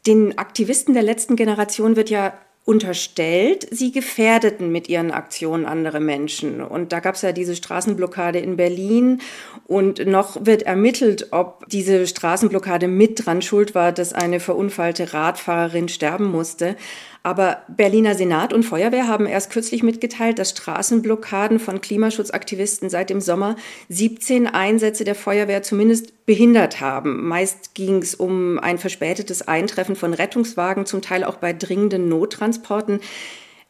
Den 0.07 0.37
Aktivisten 0.37 0.93
der 0.93 1.03
letzten 1.03 1.35
Generation 1.35 1.95
wird 1.95 2.09
ja 2.09 2.33
unterstellt, 2.65 3.67
sie 3.71 3.91
gefährdeten 3.91 4.71
mit 4.71 4.89
ihren 4.89 5.09
Aktionen 5.09 5.65
andere 5.65 5.99
Menschen. 5.99 6.61
Und 6.61 6.91
da 6.91 6.99
gab 6.99 7.15
es 7.15 7.23
ja 7.23 7.31
diese 7.31 7.55
Straßenblockade 7.55 8.39
in 8.39 8.57
Berlin. 8.57 9.21
Und 9.65 10.05
noch 10.05 10.45
wird 10.45 10.63
ermittelt, 10.63 11.29
ob 11.31 11.67
diese 11.69 12.05
Straßenblockade 12.05 12.87
mit 12.87 13.25
dran 13.25 13.41
schuld 13.41 13.73
war, 13.73 13.91
dass 13.91 14.13
eine 14.13 14.39
verunfallte 14.39 15.13
Radfahrerin 15.13 15.89
sterben 15.89 16.25
musste. 16.25 16.75
Aber 17.21 17.63
Berliner 17.67 18.15
Senat 18.15 18.53
und 18.53 18.63
Feuerwehr 18.63 19.07
haben 19.07 19.25
erst 19.25 19.51
kürzlich 19.51 19.83
mitgeteilt, 19.83 20.39
dass 20.39 20.51
Straßenblockaden 20.51 21.59
von 21.59 21.81
Klimaschutzaktivisten 21.81 22.89
seit 22.89 23.09
dem 23.09 23.19
Sommer 23.19 23.57
17 23.89 24.47
Einsätze 24.47 25.03
der 25.03 25.15
Feuerwehr 25.15 25.61
zumindest 25.61 26.25
behindert 26.25 26.79
haben. 26.79 27.27
Meist 27.27 27.75
ging 27.75 28.01
es 28.01 28.15
um 28.15 28.57
ein 28.59 28.77
verspätetes 28.77 29.47
Eintreffen 29.47 29.97
von 29.97 30.13
Rettungswagen, 30.13 30.85
zum 30.85 31.01
Teil 31.01 31.25
auch 31.25 31.37
bei 31.37 31.51
dringenden 31.51 32.07
Nottransporten. 32.07 33.01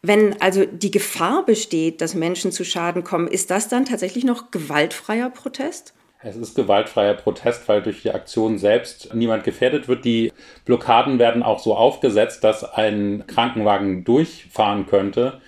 Wenn 0.02 0.40
also 0.42 0.66
die 0.66 0.92
Gefahr 0.92 1.44
besteht, 1.44 2.02
dass 2.02 2.14
Menschen 2.14 2.52
zu 2.52 2.64
Schaden 2.64 3.04
kommen, 3.04 3.28
ist 3.28 3.50
das 3.50 3.68
dann 3.68 3.86
tatsächlich 3.86 4.24
noch 4.24 4.52
gewaltfreier 4.52 5.30
Protest? 5.30 5.94
Es 6.22 6.36
ist 6.36 6.56
gewaltfreier 6.56 7.14
Protest, 7.14 7.70
weil 7.70 7.82
durch 7.82 8.02
die 8.02 8.12
Aktion 8.12 8.58
selbst 8.58 9.14
niemand 9.14 9.46
gefährdet 9.46 9.88
wird. 9.88 10.04
Die 10.04 10.34
Blockaden 10.66 11.18
werden 11.18 11.44
auch 11.44 11.60
so 11.60 11.78
aufgesetzt, 11.78 12.44
dass 12.44 12.66
ein 12.66 13.24
Krankenwagen 13.26 14.04
durchfahren 14.04 14.86
könnte. 14.86 15.40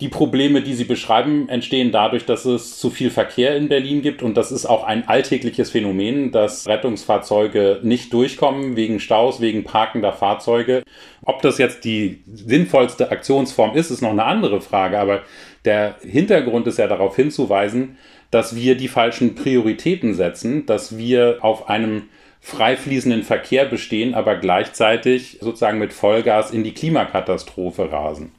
Die 0.00 0.08
Probleme, 0.08 0.62
die 0.62 0.74
Sie 0.74 0.84
beschreiben, 0.84 1.48
entstehen 1.48 1.90
dadurch, 1.90 2.24
dass 2.24 2.44
es 2.44 2.78
zu 2.78 2.90
viel 2.90 3.10
Verkehr 3.10 3.56
in 3.56 3.68
Berlin 3.68 4.02
gibt 4.02 4.22
und 4.22 4.36
das 4.36 4.50
ist 4.52 4.66
auch 4.66 4.84
ein 4.84 5.08
alltägliches 5.08 5.70
Phänomen, 5.70 6.30
dass 6.32 6.66
Rettungsfahrzeuge 6.68 7.80
nicht 7.82 8.12
durchkommen 8.12 8.76
wegen 8.76 9.00
Staus, 9.00 9.40
wegen 9.40 9.64
parkender 9.64 10.12
Fahrzeuge. 10.12 10.82
Ob 11.24 11.42
das 11.42 11.58
jetzt 11.58 11.84
die 11.84 12.22
sinnvollste 12.26 13.10
Aktionsform 13.12 13.76
ist, 13.76 13.90
ist 13.90 14.02
noch 14.02 14.10
eine 14.10 14.24
andere 14.24 14.60
Frage, 14.60 14.98
aber 14.98 15.22
der 15.64 15.96
Hintergrund 16.02 16.66
ist 16.66 16.78
ja 16.78 16.86
darauf 16.86 17.16
hinzuweisen, 17.16 17.96
dass 18.30 18.56
wir 18.56 18.76
die 18.76 18.88
falschen 18.88 19.34
Prioritäten 19.34 20.14
setzen, 20.14 20.66
dass 20.66 20.96
wir 20.96 21.38
auf 21.42 21.68
einem 21.68 22.08
frei 22.40 22.76
fließenden 22.76 23.22
Verkehr 23.22 23.66
bestehen, 23.66 24.14
aber 24.14 24.36
gleichzeitig 24.36 25.38
sozusagen 25.40 25.78
mit 25.78 25.92
Vollgas 25.92 26.50
in 26.50 26.64
die 26.64 26.74
Klimakatastrophe 26.74 27.92
rasen. 27.92 28.32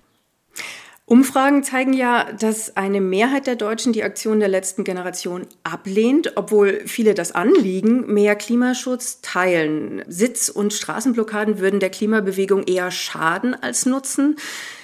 Umfragen 1.05 1.63
zeigen 1.63 1.93
ja, 1.93 2.31
dass 2.31 2.77
eine 2.77 3.01
Mehrheit 3.01 3.45
der 3.45 3.57
Deutschen 3.57 3.91
die 3.91 4.03
Aktion 4.03 4.39
der 4.39 4.47
letzten 4.47 4.85
Generation 4.85 5.47
ablehnt, 5.63 6.33
obwohl 6.35 6.81
viele 6.85 7.13
das 7.13 7.33
Anliegen, 7.33 8.13
mehr 8.13 8.35
Klimaschutz 8.35 9.19
teilen. 9.21 10.03
Sitz- 10.07 10.47
und 10.47 10.73
Straßenblockaden 10.73 11.59
würden 11.59 11.81
der 11.81 11.89
Klimabewegung 11.89 12.63
eher 12.63 12.89
schaden 12.89 13.53
als 13.53 13.85
nutzen. 13.85 14.37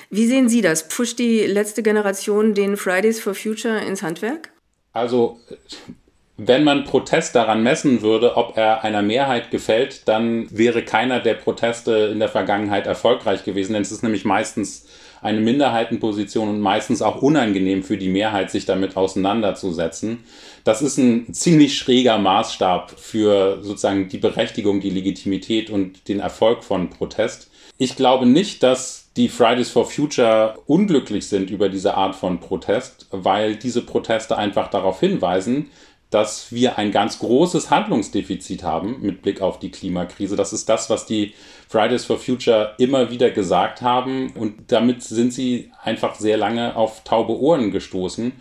Wie 0.10 0.25
sehen 0.25 0.50
Sie 0.50 0.62
das? 0.62 0.88
Pusht 0.88 1.20
die 1.20 1.42
letzte 1.42 1.84
Generation 1.84 2.54
den 2.54 2.78
Fridays 2.78 3.20
for 3.20 3.36
Future 3.36 3.80
ins 3.80 4.01
Handwerk? 4.01 4.50
Also, 4.92 5.39
wenn 6.38 6.63
man 6.63 6.84
Protest 6.84 7.36
daran 7.36 7.62
messen 7.62 8.01
würde, 8.01 8.36
ob 8.38 8.58
er 8.58 8.84
einer 8.84 9.04
Mehrheit 9.04 9.51
gefällt, 9.51 10.08
dann 10.08 10.48
wäre 10.50 10.84
keiner 10.84 11.20
der 11.20 11.36
Proteste 11.36 12.10
in 12.12 12.20
der 12.20 12.30
Vergangenheit 12.30 12.88
erfolgreich 12.88 13.44
gewesen, 13.44 13.74
denn 13.74 13.84
es 13.84 13.92
ist 13.92 14.04
nämlich 14.04 14.25
meistens 14.25 14.88
eine 15.22 15.42
Minderheitenposition 15.42 16.50
und 16.50 16.62
meistens 16.62 17.01
auch 17.01 17.22
unangenehm 17.22 17.84
für 17.84 17.98
die 17.98 18.10
Mehrheit, 18.10 18.51
sich 18.51 18.66
damit 18.66 18.96
auseinanderzusetzen. 18.96 20.24
Das 20.63 20.82
ist 20.82 20.98
ein 20.98 21.34
ziemlich 21.34 21.78
schräger 21.78 22.18
Maßstab 22.18 22.98
für 22.98 23.60
sozusagen 23.62 24.08
die 24.08 24.18
Berechtigung, 24.18 24.80
die 24.80 24.89
Legitimität 24.89 25.70
und 25.70 26.08
den 26.08 26.20
Erfolg 26.20 26.63
von 26.63 26.89
Protest. 26.89 27.49
Ich 27.82 27.96
glaube 27.96 28.26
nicht, 28.26 28.62
dass 28.62 29.10
die 29.16 29.30
Fridays 29.30 29.70
for 29.70 29.90
Future 29.90 30.60
unglücklich 30.68 31.30
sind 31.30 31.50
über 31.50 31.70
diese 31.70 31.96
Art 31.96 32.14
von 32.14 32.42
Protest, 32.42 33.08
weil 33.12 33.56
diese 33.56 33.82
Proteste 33.82 34.38
einfach 34.38 34.70
darauf 34.70 35.00
hinweisen, 35.00 35.70
dass 36.10 36.52
wir 36.52 36.78
ein 36.78 36.92
ganz 36.92 37.20
großes 37.20 37.70
Handlungsdefizit 37.70 38.64
haben 38.64 38.98
mit 39.00 39.22
Blick 39.22 39.40
auf 39.40 39.60
die 39.60 39.72
Klimakrise. 39.72 40.36
Das 40.36 40.52
ist 40.52 40.68
das, 40.68 40.90
was 40.90 41.06
die 41.06 41.34
Fridays 41.70 42.04
for 42.04 42.20
Future 42.20 42.76
immer 42.80 43.12
wieder 43.12 43.32
gesagt 43.32 43.82
haben 43.82 44.32
und 44.32 44.74
damit 44.74 45.02
sind 45.02 45.32
sie 45.32 45.72
einfach 45.82 46.16
sehr 46.16 46.36
lange 46.36 46.76
auf 46.76 47.06
taube 47.06 47.40
Ohren 47.40 47.72
gestoßen. 47.72 48.34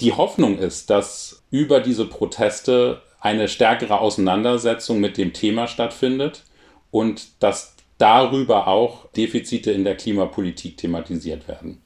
Die 0.00 0.14
Hoffnung 0.14 0.58
ist, 0.58 0.90
dass 0.90 1.44
über 1.52 1.78
diese 1.78 2.06
Proteste 2.06 3.02
eine 3.20 3.46
stärkere 3.46 4.00
Auseinandersetzung 4.00 4.98
mit 4.98 5.16
dem 5.16 5.32
Thema 5.32 5.68
stattfindet 5.68 6.42
und 6.90 7.40
dass 7.40 7.76
darüber 8.00 8.66
auch 8.66 9.10
Defizite 9.12 9.70
in 9.70 9.84
der 9.84 9.96
Klimapolitik 9.96 10.76
thematisiert 10.76 11.48
werden. 11.48 11.82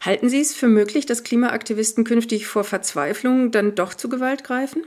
Halten 0.00 0.28
Sie 0.28 0.40
es 0.40 0.54
für 0.54 0.68
möglich, 0.68 1.06
dass 1.06 1.24
Klimaaktivisten 1.24 2.04
künftig 2.04 2.46
vor 2.46 2.64
Verzweiflung 2.64 3.50
dann 3.50 3.74
doch 3.74 3.94
zu 3.94 4.08
Gewalt 4.08 4.44
greifen? 4.44 4.82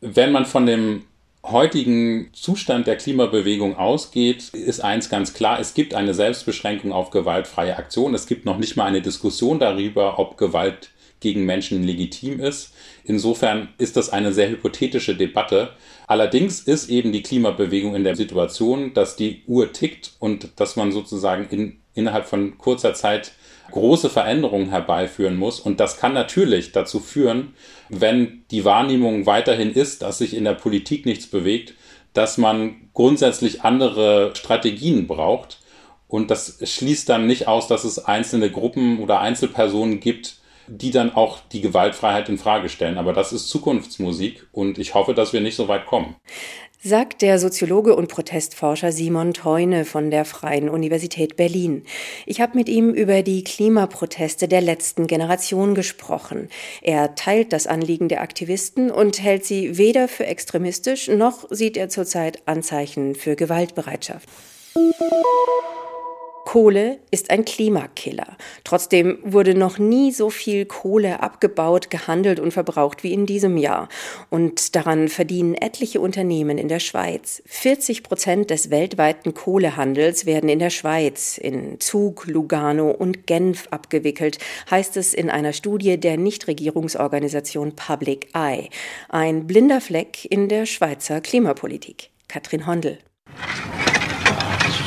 Wenn 0.00 0.32
man 0.32 0.44
von 0.44 0.66
dem 0.66 1.04
heutigen 1.42 2.30
Zustand 2.32 2.86
der 2.86 2.96
Klimabewegung 2.96 3.76
ausgeht, 3.76 4.50
ist 4.50 4.80
eins 4.80 5.08
ganz 5.08 5.32
klar, 5.32 5.60
es 5.60 5.74
gibt 5.74 5.94
eine 5.94 6.12
Selbstbeschränkung 6.12 6.92
auf 6.92 7.10
gewaltfreie 7.10 7.76
Aktion. 7.76 8.14
Es 8.14 8.26
gibt 8.26 8.44
noch 8.44 8.58
nicht 8.58 8.76
mal 8.76 8.84
eine 8.84 9.02
Diskussion 9.02 9.58
darüber, 9.58 10.18
ob 10.18 10.36
Gewalt 10.36 10.90
gegen 11.20 11.44
Menschen 11.44 11.82
legitim 11.82 12.40
ist. 12.40 12.74
Insofern 13.04 13.68
ist 13.78 13.96
das 13.96 14.10
eine 14.10 14.32
sehr 14.32 14.50
hypothetische 14.50 15.16
Debatte. 15.16 15.70
Allerdings 16.06 16.60
ist 16.60 16.90
eben 16.90 17.12
die 17.12 17.22
Klimabewegung 17.22 17.94
in 17.94 18.04
der 18.04 18.16
Situation, 18.16 18.94
dass 18.94 19.16
die 19.16 19.42
Uhr 19.46 19.72
tickt 19.72 20.12
und 20.18 20.50
dass 20.56 20.76
man 20.76 20.92
sozusagen 20.92 21.48
in, 21.50 21.78
innerhalb 21.94 22.26
von 22.26 22.58
kurzer 22.58 22.94
Zeit 22.94 23.32
große 23.70 24.10
Veränderungen 24.10 24.70
herbeiführen 24.70 25.36
muss. 25.36 25.60
Und 25.60 25.80
das 25.80 25.98
kann 25.98 26.14
natürlich 26.14 26.72
dazu 26.72 27.00
führen, 27.00 27.54
wenn 27.88 28.44
die 28.50 28.64
Wahrnehmung 28.64 29.26
weiterhin 29.26 29.72
ist, 29.72 30.02
dass 30.02 30.18
sich 30.18 30.34
in 30.34 30.44
der 30.44 30.54
Politik 30.54 31.06
nichts 31.06 31.26
bewegt, 31.26 31.74
dass 32.12 32.38
man 32.38 32.88
grundsätzlich 32.94 33.62
andere 33.62 34.32
Strategien 34.34 35.06
braucht. 35.06 35.58
Und 36.08 36.30
das 36.30 36.58
schließt 36.62 37.08
dann 37.08 37.26
nicht 37.26 37.48
aus, 37.48 37.66
dass 37.66 37.84
es 37.84 37.98
einzelne 37.98 38.50
Gruppen 38.50 39.00
oder 39.00 39.20
Einzelpersonen 39.20 40.00
gibt, 40.00 40.36
die 40.68 40.90
dann 40.90 41.14
auch 41.14 41.40
die 41.52 41.60
Gewaltfreiheit 41.60 42.28
in 42.28 42.38
Frage 42.38 42.68
stellen. 42.68 42.98
Aber 42.98 43.12
das 43.12 43.32
ist 43.32 43.48
Zukunftsmusik 43.48 44.46
und 44.52 44.78
ich 44.78 44.94
hoffe, 44.94 45.14
dass 45.14 45.32
wir 45.32 45.40
nicht 45.40 45.56
so 45.56 45.68
weit 45.68 45.86
kommen 45.86 46.16
sagt 46.86 47.22
der 47.22 47.38
Soziologe 47.38 47.96
und 47.96 48.08
Protestforscher 48.08 48.92
Simon 48.92 49.32
Teune 49.32 49.84
von 49.84 50.10
der 50.10 50.24
Freien 50.24 50.68
Universität 50.68 51.36
Berlin. 51.36 51.82
Ich 52.26 52.40
habe 52.40 52.56
mit 52.56 52.68
ihm 52.68 52.90
über 52.90 53.22
die 53.22 53.42
Klimaproteste 53.42 54.46
der 54.46 54.60
letzten 54.60 55.06
Generation 55.08 55.74
gesprochen. 55.74 56.48
Er 56.82 57.16
teilt 57.16 57.52
das 57.52 57.66
Anliegen 57.66 58.08
der 58.08 58.20
Aktivisten 58.20 58.90
und 58.90 59.20
hält 59.20 59.44
sie 59.44 59.78
weder 59.78 60.06
für 60.06 60.26
extremistisch 60.26 61.08
noch 61.08 61.46
sieht 61.50 61.76
er 61.76 61.88
zurzeit 61.88 62.46
Anzeichen 62.46 63.14
für 63.16 63.34
Gewaltbereitschaft. 63.34 64.28
Kohle 66.46 67.00
ist 67.10 67.30
ein 67.30 67.44
Klimakiller. 67.44 68.36
Trotzdem 68.62 69.18
wurde 69.24 69.56
noch 69.56 69.78
nie 69.78 70.12
so 70.12 70.30
viel 70.30 70.64
Kohle 70.64 71.20
abgebaut, 71.20 71.90
gehandelt 71.90 72.38
und 72.38 72.52
verbraucht 72.52 73.02
wie 73.02 73.12
in 73.12 73.26
diesem 73.26 73.56
Jahr. 73.56 73.88
Und 74.30 74.76
daran 74.76 75.08
verdienen 75.08 75.54
etliche 75.54 76.00
Unternehmen 76.00 76.56
in 76.56 76.68
der 76.68 76.78
Schweiz. 76.78 77.42
40 77.46 78.04
Prozent 78.04 78.50
des 78.50 78.70
weltweiten 78.70 79.34
Kohlehandels 79.34 80.24
werden 80.24 80.48
in 80.48 80.60
der 80.60 80.70
Schweiz, 80.70 81.36
in 81.36 81.80
Zug, 81.80 82.28
Lugano 82.28 82.92
und 82.92 83.26
Genf 83.26 83.66
abgewickelt, 83.72 84.38
heißt 84.70 84.96
es 84.96 85.14
in 85.14 85.30
einer 85.30 85.52
Studie 85.52 85.98
der 85.98 86.16
Nichtregierungsorganisation 86.16 87.74
Public 87.74 88.28
Eye. 88.34 88.70
Ein 89.08 89.48
blinder 89.48 89.80
Fleck 89.80 90.24
in 90.24 90.48
der 90.48 90.64
Schweizer 90.64 91.20
Klimapolitik. 91.20 92.10
Katrin 92.28 92.68
Hondel 92.68 92.98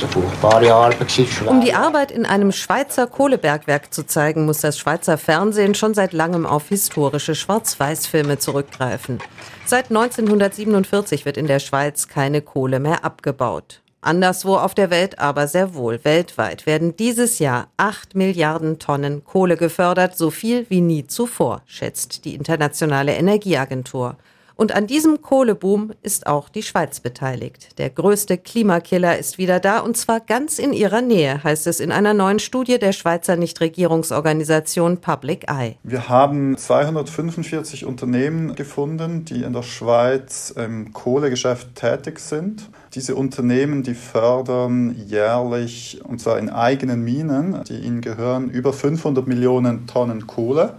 furchtbare 0.09 0.73
Arbeit. 0.73 0.97
Um 1.45 1.61
die 1.61 1.73
Arbeit 1.73 2.11
in 2.11 2.25
einem 2.25 2.51
Schweizer 2.51 3.07
Kohlebergwerk 3.07 3.93
zu 3.93 4.05
zeigen, 4.05 4.45
muss 4.45 4.61
das 4.61 4.77
Schweizer 4.77 5.17
Fernsehen 5.17 5.75
schon 5.75 5.93
seit 5.93 6.13
langem 6.13 6.45
auf 6.45 6.69
historische 6.69 7.35
Schwarz-Weiß-Filme 7.35 8.39
zurückgreifen. 8.39 9.19
Seit 9.65 9.89
1947 9.89 11.25
wird 11.25 11.37
in 11.37 11.47
der 11.47 11.59
Schweiz 11.59 12.07
keine 12.07 12.41
Kohle 12.41 12.79
mehr 12.79 13.05
abgebaut. 13.05 13.81
Anderswo 14.01 14.55
auf 14.55 14.73
der 14.73 14.89
Welt 14.89 15.19
aber 15.19 15.47
sehr 15.47 15.75
wohl. 15.75 15.99
Weltweit 16.03 16.65
werden 16.65 16.95
dieses 16.95 17.39
Jahr 17.39 17.67
8 17.77 18.15
Milliarden 18.15 18.79
Tonnen 18.79 19.25
Kohle 19.25 19.57
gefördert, 19.57 20.17
so 20.17 20.31
viel 20.31 20.65
wie 20.69 20.81
nie 20.81 21.05
zuvor, 21.05 21.61
schätzt 21.65 22.23
die 22.23 22.33
Internationale 22.33 23.13
Energieagentur. 23.13 24.15
Und 24.59 24.75
an 24.75 24.87
diesem 24.87 25.21
Kohleboom 25.21 25.93
ist 26.01 26.27
auch 26.27 26.49
die 26.49 26.63
Schweiz 26.63 26.99
beteiligt. 26.99 27.77
Der 27.77 27.89
größte 27.89 28.37
Klimakiller 28.37 29.17
ist 29.17 29.37
wieder 29.37 29.61
da 29.61 29.79
und 29.79 29.95
zwar 29.95 30.19
ganz 30.19 30.59
in 30.59 30.73
ihrer 30.73 30.99
Nähe, 30.99 31.41
heißt 31.45 31.65
es 31.65 31.79
in 31.79 31.93
einer 31.93 32.13
neuen 32.13 32.39
Studie 32.39 32.77
der 32.77 32.91
Schweizer 32.91 33.37
Nichtregierungsorganisation 33.37 34.97
Public 34.97 35.49
Eye. 35.49 35.77
Wir 35.83 36.09
haben 36.09 36.57
245 36.57 37.85
Unternehmen 37.85 38.53
gefunden, 38.55 39.23
die 39.23 39.43
in 39.43 39.53
der 39.53 39.63
Schweiz 39.63 40.53
im 40.57 40.91
Kohlegeschäft 40.91 41.75
tätig 41.75 42.19
sind. 42.19 42.69
Diese 42.95 43.15
Unternehmen, 43.15 43.83
die 43.83 43.93
fördern 43.93 44.93
jährlich, 45.07 46.01
und 46.03 46.19
zwar 46.19 46.37
in 46.37 46.49
eigenen 46.49 47.05
Minen, 47.05 47.63
die 47.69 47.77
ihnen 47.77 48.01
gehören, 48.01 48.49
über 48.49 48.73
500 48.73 49.25
Millionen 49.25 49.87
Tonnen 49.87 50.27
Kohle. 50.27 50.73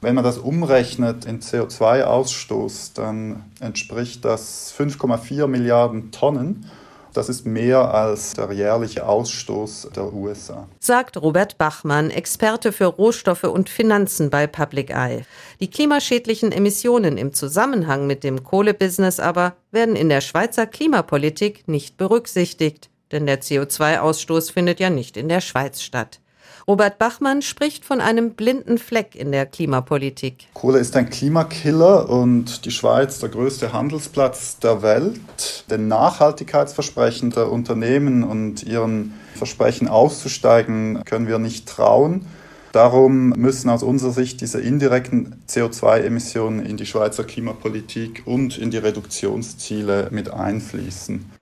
Wenn 0.00 0.14
man 0.14 0.22
das 0.22 0.38
umrechnet 0.38 1.24
in 1.24 1.40
CO2-Ausstoß, 1.40 2.92
dann 2.94 3.44
entspricht 3.58 4.24
das 4.24 4.72
5,4 4.78 5.48
Milliarden 5.48 6.12
Tonnen. 6.12 6.70
Das 7.14 7.28
ist 7.28 7.46
mehr 7.46 7.92
als 7.92 8.34
der 8.34 8.52
jährliche 8.52 9.04
Ausstoß 9.04 9.88
der 9.96 10.12
USA. 10.12 10.68
Sagt 10.78 11.20
Robert 11.20 11.58
Bachmann, 11.58 12.10
Experte 12.10 12.70
für 12.70 12.84
Rohstoffe 12.84 13.42
und 13.42 13.68
Finanzen 13.68 14.30
bei 14.30 14.46
Public 14.46 14.90
Eye. 14.90 15.24
Die 15.58 15.68
klimaschädlichen 15.68 16.52
Emissionen 16.52 17.18
im 17.18 17.32
Zusammenhang 17.32 18.06
mit 18.06 18.22
dem 18.22 18.44
Kohlebusiness 18.44 19.18
aber 19.18 19.54
werden 19.72 19.96
in 19.96 20.10
der 20.10 20.20
Schweizer 20.20 20.66
Klimapolitik 20.66 21.66
nicht 21.66 21.96
berücksichtigt, 21.96 22.88
denn 23.10 23.26
der 23.26 23.40
CO2-Ausstoß 23.40 24.52
findet 24.52 24.78
ja 24.78 24.90
nicht 24.90 25.16
in 25.16 25.28
der 25.28 25.40
Schweiz 25.40 25.82
statt. 25.82 26.20
Robert 26.68 26.98
Bachmann 26.98 27.40
spricht 27.40 27.86
von 27.86 28.02
einem 28.02 28.34
blinden 28.34 28.76
Fleck 28.76 29.14
in 29.14 29.32
der 29.32 29.46
Klimapolitik. 29.46 30.48
Kohle 30.52 30.78
ist 30.78 30.94
ein 30.96 31.08
Klimakiller 31.08 32.10
und 32.10 32.66
die 32.66 32.70
Schweiz 32.70 33.20
der 33.20 33.30
größte 33.30 33.72
Handelsplatz 33.72 34.58
der 34.58 34.82
Welt. 34.82 35.64
Den 35.70 35.88
Nachhaltigkeitsversprechen 35.88 37.30
der 37.30 37.50
Unternehmen 37.50 38.22
und 38.22 38.64
ihren 38.64 39.14
Versprechen 39.34 39.88
auszusteigen 39.88 41.02
können 41.06 41.26
wir 41.26 41.38
nicht 41.38 41.66
trauen. 41.66 42.26
Darum 42.72 43.30
müssen 43.30 43.70
aus 43.70 43.82
unserer 43.82 44.12
Sicht 44.12 44.40
diese 44.40 44.60
indirekten 44.60 45.42
CO2-Emissionen 45.48 46.64
in 46.64 46.76
die 46.76 46.86
Schweizer 46.86 47.24
Klimapolitik 47.24 48.22
und 48.26 48.58
in 48.58 48.70
die 48.70 48.78
Reduktionsziele 48.78 50.08
mit 50.10 50.30
einfließen. 50.32 51.32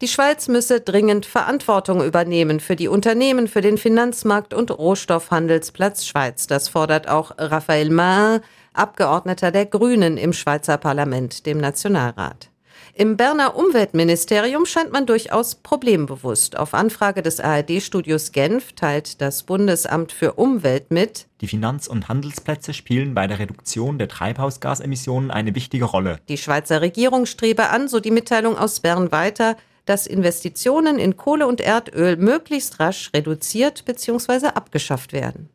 Die 0.00 0.08
Schweiz 0.08 0.48
müsse 0.48 0.80
dringend 0.80 1.26
Verantwortung 1.26 2.04
übernehmen 2.04 2.60
für 2.60 2.76
die 2.76 2.88
Unternehmen, 2.88 3.48
für 3.48 3.60
den 3.60 3.78
Finanzmarkt 3.78 4.54
und 4.54 4.70
Rohstoffhandelsplatz 4.70 6.06
Schweiz. 6.06 6.46
Das 6.46 6.68
fordert 6.68 7.08
auch 7.08 7.32
Raphael 7.38 7.90
Mahin, 7.90 8.40
Abgeordneter 8.72 9.50
der 9.50 9.66
Grünen 9.66 10.18
im 10.18 10.32
Schweizer 10.32 10.76
Parlament, 10.76 11.46
dem 11.46 11.58
Nationalrat. 11.58 12.50
Im 12.98 13.18
Berner 13.18 13.56
Umweltministerium 13.56 14.64
scheint 14.64 14.90
man 14.90 15.04
durchaus 15.04 15.56
problembewusst. 15.56 16.56
Auf 16.56 16.72
Anfrage 16.72 17.20
des 17.20 17.40
ARD-Studios 17.40 18.32
Genf 18.32 18.72
teilt 18.72 19.20
das 19.20 19.42
Bundesamt 19.42 20.12
für 20.12 20.32
Umwelt 20.32 20.90
mit, 20.90 21.26
die 21.42 21.46
Finanz- 21.46 21.88
und 21.88 22.08
Handelsplätze 22.08 22.72
spielen 22.72 23.14
bei 23.14 23.26
der 23.26 23.38
Reduktion 23.38 23.98
der 23.98 24.08
Treibhausgasemissionen 24.08 25.30
eine 25.30 25.54
wichtige 25.54 25.84
Rolle. 25.84 26.20
Die 26.30 26.38
Schweizer 26.38 26.80
Regierung 26.80 27.26
strebe 27.26 27.68
an, 27.68 27.88
so 27.88 28.00
die 28.00 28.10
Mitteilung 28.10 28.56
aus 28.56 28.80
Bern 28.80 29.12
weiter, 29.12 29.58
dass 29.84 30.06
Investitionen 30.06 30.98
in 30.98 31.18
Kohle 31.18 31.46
und 31.46 31.60
Erdöl 31.60 32.16
möglichst 32.16 32.80
rasch 32.80 33.10
reduziert 33.12 33.84
bzw. 33.84 34.46
abgeschafft 34.54 35.12
werden. 35.12 35.50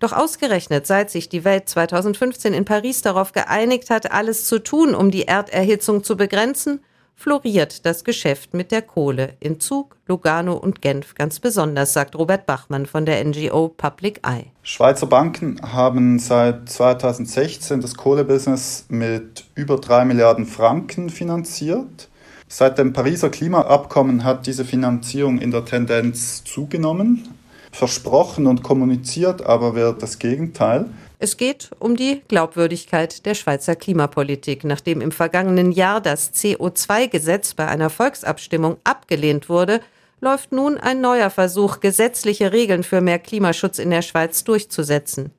Doch 0.00 0.12
ausgerechnet, 0.12 0.86
seit 0.86 1.10
sich 1.10 1.28
die 1.28 1.44
Welt 1.44 1.68
2015 1.68 2.54
in 2.54 2.64
Paris 2.64 3.02
darauf 3.02 3.32
geeinigt 3.32 3.90
hat, 3.90 4.12
alles 4.12 4.46
zu 4.46 4.58
tun, 4.58 4.94
um 4.94 5.10
die 5.10 5.24
Erderhitzung 5.24 6.04
zu 6.04 6.16
begrenzen, 6.16 6.80
floriert 7.16 7.86
das 7.86 8.04
Geschäft 8.04 8.54
mit 8.54 8.72
der 8.72 8.82
Kohle 8.82 9.36
in 9.40 9.60
Zug, 9.60 9.96
Lugano 10.06 10.54
und 10.54 10.82
Genf 10.82 11.14
ganz 11.14 11.40
besonders, 11.40 11.92
sagt 11.92 12.16
Robert 12.16 12.46
Bachmann 12.46 12.86
von 12.86 13.06
der 13.06 13.24
NGO 13.24 13.68
Public 13.68 14.20
Eye. 14.26 14.46
Schweizer 14.62 15.06
Banken 15.06 15.60
haben 15.62 16.18
seit 16.18 16.68
2016 16.68 17.80
das 17.80 17.96
Kohlebusiness 17.96 18.86
mit 18.88 19.44
über 19.54 19.76
drei 19.76 20.04
Milliarden 20.04 20.46
Franken 20.46 21.08
finanziert. 21.10 22.08
Seit 22.48 22.78
dem 22.78 22.92
Pariser 22.92 23.30
Klimaabkommen 23.30 24.24
hat 24.24 24.46
diese 24.46 24.64
Finanzierung 24.64 25.38
in 25.38 25.50
der 25.50 25.64
Tendenz 25.64 26.44
zugenommen 26.44 27.28
versprochen 27.74 28.46
und 28.46 28.62
kommuniziert, 28.62 29.44
aber 29.44 29.74
wird 29.74 30.02
das 30.02 30.18
Gegenteil. 30.18 30.86
Es 31.18 31.36
geht 31.36 31.70
um 31.80 31.96
die 31.96 32.22
Glaubwürdigkeit 32.28 33.26
der 33.26 33.34
Schweizer 33.34 33.74
Klimapolitik. 33.74 34.62
Nachdem 34.62 35.00
im 35.00 35.10
vergangenen 35.10 35.72
Jahr 35.72 36.00
das 36.00 36.32
CO2-Gesetz 36.34 37.54
bei 37.54 37.66
einer 37.66 37.90
Volksabstimmung 37.90 38.76
abgelehnt 38.84 39.48
wurde, 39.48 39.80
läuft 40.20 40.52
nun 40.52 40.78
ein 40.78 41.00
neuer 41.00 41.30
Versuch, 41.30 41.80
gesetzliche 41.80 42.52
Regeln 42.52 42.84
für 42.84 43.00
mehr 43.00 43.18
Klimaschutz 43.18 43.78
in 43.78 43.90
der 43.90 44.02
Schweiz 44.02 44.44
durchzusetzen. 44.44 45.30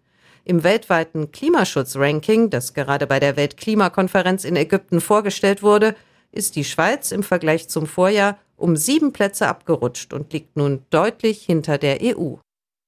Im 0.44 0.64
weltweiten 0.64 1.32
Klimaschutzranking, 1.32 2.50
das 2.50 2.74
gerade 2.74 3.08
bei 3.08 3.20
der 3.20 3.36
Weltklimakonferenz 3.36 4.44
in 4.44 4.56
Ägypten 4.56 5.02
vorgestellt 5.02 5.64
wurde, 5.64 5.96
ist 6.32 6.56
die 6.56 6.66
Schweiz 6.66 7.12
im 7.12 7.24
Vergleich 7.24 7.70
zum 7.70 7.88
Vorjahr 7.88 8.38
um 8.58 8.76
sieben 8.76 9.14
Plätze 9.14 9.48
abgerutscht 9.48 10.14
und 10.14 10.34
liegt 10.34 10.56
nun 10.58 10.84
deutlich 10.90 11.44
hinter 11.44 11.78
der 11.78 12.00
EU. 12.02 12.36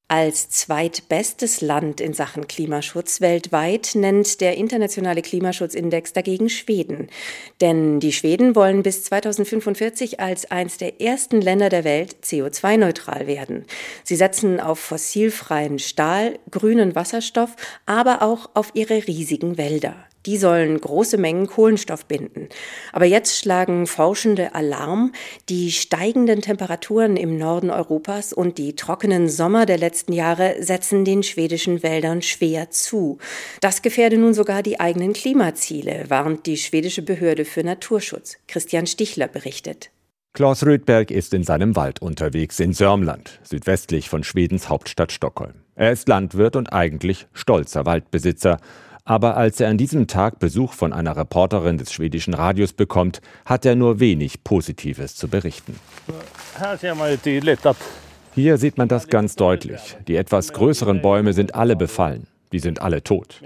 Als 0.10 0.48
zweitbestes 0.48 1.60
Land 1.60 2.00
in 2.00 2.14
Sachen 2.14 2.48
Klimaschutz 2.48 3.20
weltweit 3.20 3.92
nennt 3.94 4.40
der 4.40 4.56
internationale 4.56 5.22
Klimaschutzindex 5.22 6.14
dagegen 6.14 6.48
Schweden. 6.48 7.10
Denn 7.60 8.00
die 8.00 8.14
Schweden 8.14 8.56
wollen 8.56 8.84
bis 8.84 9.04
2045 9.04 10.22
als 10.22 10.50
eines 10.50 10.78
der 10.78 11.02
ersten 11.02 11.42
Länder 11.42 11.68
der 11.68 11.84
Welt 11.84 12.20
CO2-neutral 12.24 13.28
werden. 13.28 13.66
Sie 14.06 14.16
setzen 14.16 14.62
auf 14.62 14.80
fossilfreien 14.80 15.78
Stahl, 15.78 16.40
grünen 16.52 16.96
Wasserstoff, 16.96 17.58
aber 17.86 18.22
auch 18.22 18.52
auf 18.54 18.72
ihre 18.76 19.08
riesigen 19.08 19.58
Wälder. 19.58 20.08
Die 20.28 20.38
sollen 20.38 20.80
große 20.80 21.18
Mengen 21.18 21.48
Kohlenstoff 21.48 22.06
binden. 22.06 22.50
Aber 22.92 23.06
jetzt 23.06 23.40
schlagen 23.40 23.88
Forschende 23.88 24.54
Alarm. 24.54 25.14
Die 25.48 25.72
steigenden 25.72 26.42
Temperaturen 26.42 27.16
im 27.16 27.38
Norden 27.38 27.72
Europas 27.72 28.34
und 28.34 28.58
die 28.58 28.76
trockenen 28.76 29.30
Sommer 29.30 29.66
der 29.66 29.78
letzten 29.78 30.12
Jahre 30.12 30.58
setzen 30.60 31.06
den 31.06 31.24
schwedischen 31.24 31.82
Wäldern 31.82 32.22
schwer 32.22 32.70
zu. 32.70 33.20
Das 33.62 33.82
gefährde 33.82 34.18
nun 34.18 34.34
sogar 34.34 34.64
die 34.64 34.82
eigenen 34.82 35.14
Klimaziele, 35.14 36.06
warnt 36.10 36.46
die 36.46 36.58
schwedische 36.58 37.02
Behörde 37.02 37.46
für 37.46 37.64
Naturschutz. 37.64 38.38
Christian 38.48 38.86
Stichler 38.86 39.30
berichtet. 39.30 39.92
Klaus 40.34 40.64
Rödberg 40.64 41.10
ist 41.10 41.34
in 41.34 41.44
seinem 41.44 41.76
Wald 41.76 42.02
unterwegs 42.02 42.60
in 42.60 42.74
Sörmland, 42.74 43.40
südwestlich 43.44 44.10
von 44.10 44.24
Schwedens 44.24 44.70
Hauptstadt 44.70 45.12
Stockholm. 45.12 45.64
Er 45.74 45.92
ist 45.92 46.08
Landwirt 46.08 46.56
und 46.56 46.74
eigentlich 46.74 47.28
stolzer 47.34 47.86
Waldbesitzer. 47.86 48.60
Aber 49.08 49.38
als 49.38 49.62
er 49.62 49.70
an 49.70 49.78
diesem 49.78 50.08
Tag 50.08 50.38
Besuch 50.38 50.74
von 50.74 50.92
einer 50.92 51.16
Reporterin 51.16 51.78
des 51.78 51.94
schwedischen 51.94 52.34
Radios 52.34 52.74
bekommt, 52.74 53.22
hat 53.46 53.66
er 53.66 53.78
nur 53.78 54.02
wenig 54.02 54.44
Positives 54.44 55.16
zu 55.16 55.30
berichten. 55.30 55.80
Hier 58.36 58.58
sieht 58.58 58.78
man 58.78 58.90
das 58.90 59.08
ganz 59.08 59.38
deutlich. 59.38 59.96
Die 60.10 60.18
etwas 60.18 60.52
größeren 60.52 61.02
Bäume 61.02 61.32
sind 61.32 61.56
alle 61.56 61.78
befallen. 61.78 62.28
Die 62.52 62.60
sind 62.60 62.82
alle 62.82 63.02
tot. 63.02 63.42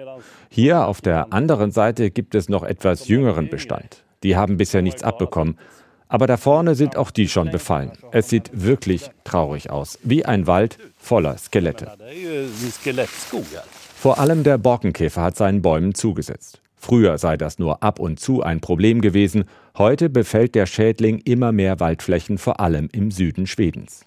Hier 0.50 0.88
auf 0.88 1.00
der 1.00 1.32
anderen 1.32 1.72
Seite 1.72 2.10
gibt 2.10 2.34
es 2.34 2.50
noch 2.50 2.64
etwas 2.64 3.08
jüngeren 3.08 3.48
Bestand. 3.48 4.04
Die 4.24 4.36
haben 4.36 4.58
bisher 4.58 4.82
nichts 4.82 5.04
abbekommen. 5.04 5.60
Aber 6.08 6.26
da 6.26 6.38
vorne 6.38 6.74
sind 6.74 6.98
auch 6.98 7.12
die 7.12 7.30
schon 7.30 7.52
befallen. 7.52 7.92
Es 8.12 8.30
sieht 8.30 8.50
wirklich 8.52 9.12
traurig 9.24 9.70
aus, 9.70 10.00
wie 10.02 10.26
ein 10.26 10.48
Wald 10.48 10.80
voller 10.98 11.38
Skelette. 11.38 11.92
Vor 14.02 14.18
allem 14.18 14.44
der 14.44 14.58
Borkenkäfer 14.58 15.22
hat 15.22 15.38
seinen 15.38 15.62
Bäumen 15.62 15.94
zugesetzt. 15.94 16.60
Früher 16.76 17.20
sei 17.20 17.38
das 17.38 17.60
nur 17.60 17.84
ab 17.84 18.00
und 18.00 18.20
zu 18.20 18.42
ein 18.42 18.60
Problem 18.60 19.00
gewesen, 19.00 19.44
heute 19.78 20.10
befällt 20.10 20.56
der 20.56 20.66
Schädling 20.66 21.20
immer 21.20 21.52
mehr 21.52 21.80
Waldflächen, 21.80 22.40
vor 22.40 22.60
allem 22.60 22.90
im 22.94 23.12
Süden 23.12 23.46
Schwedens. 23.46 24.04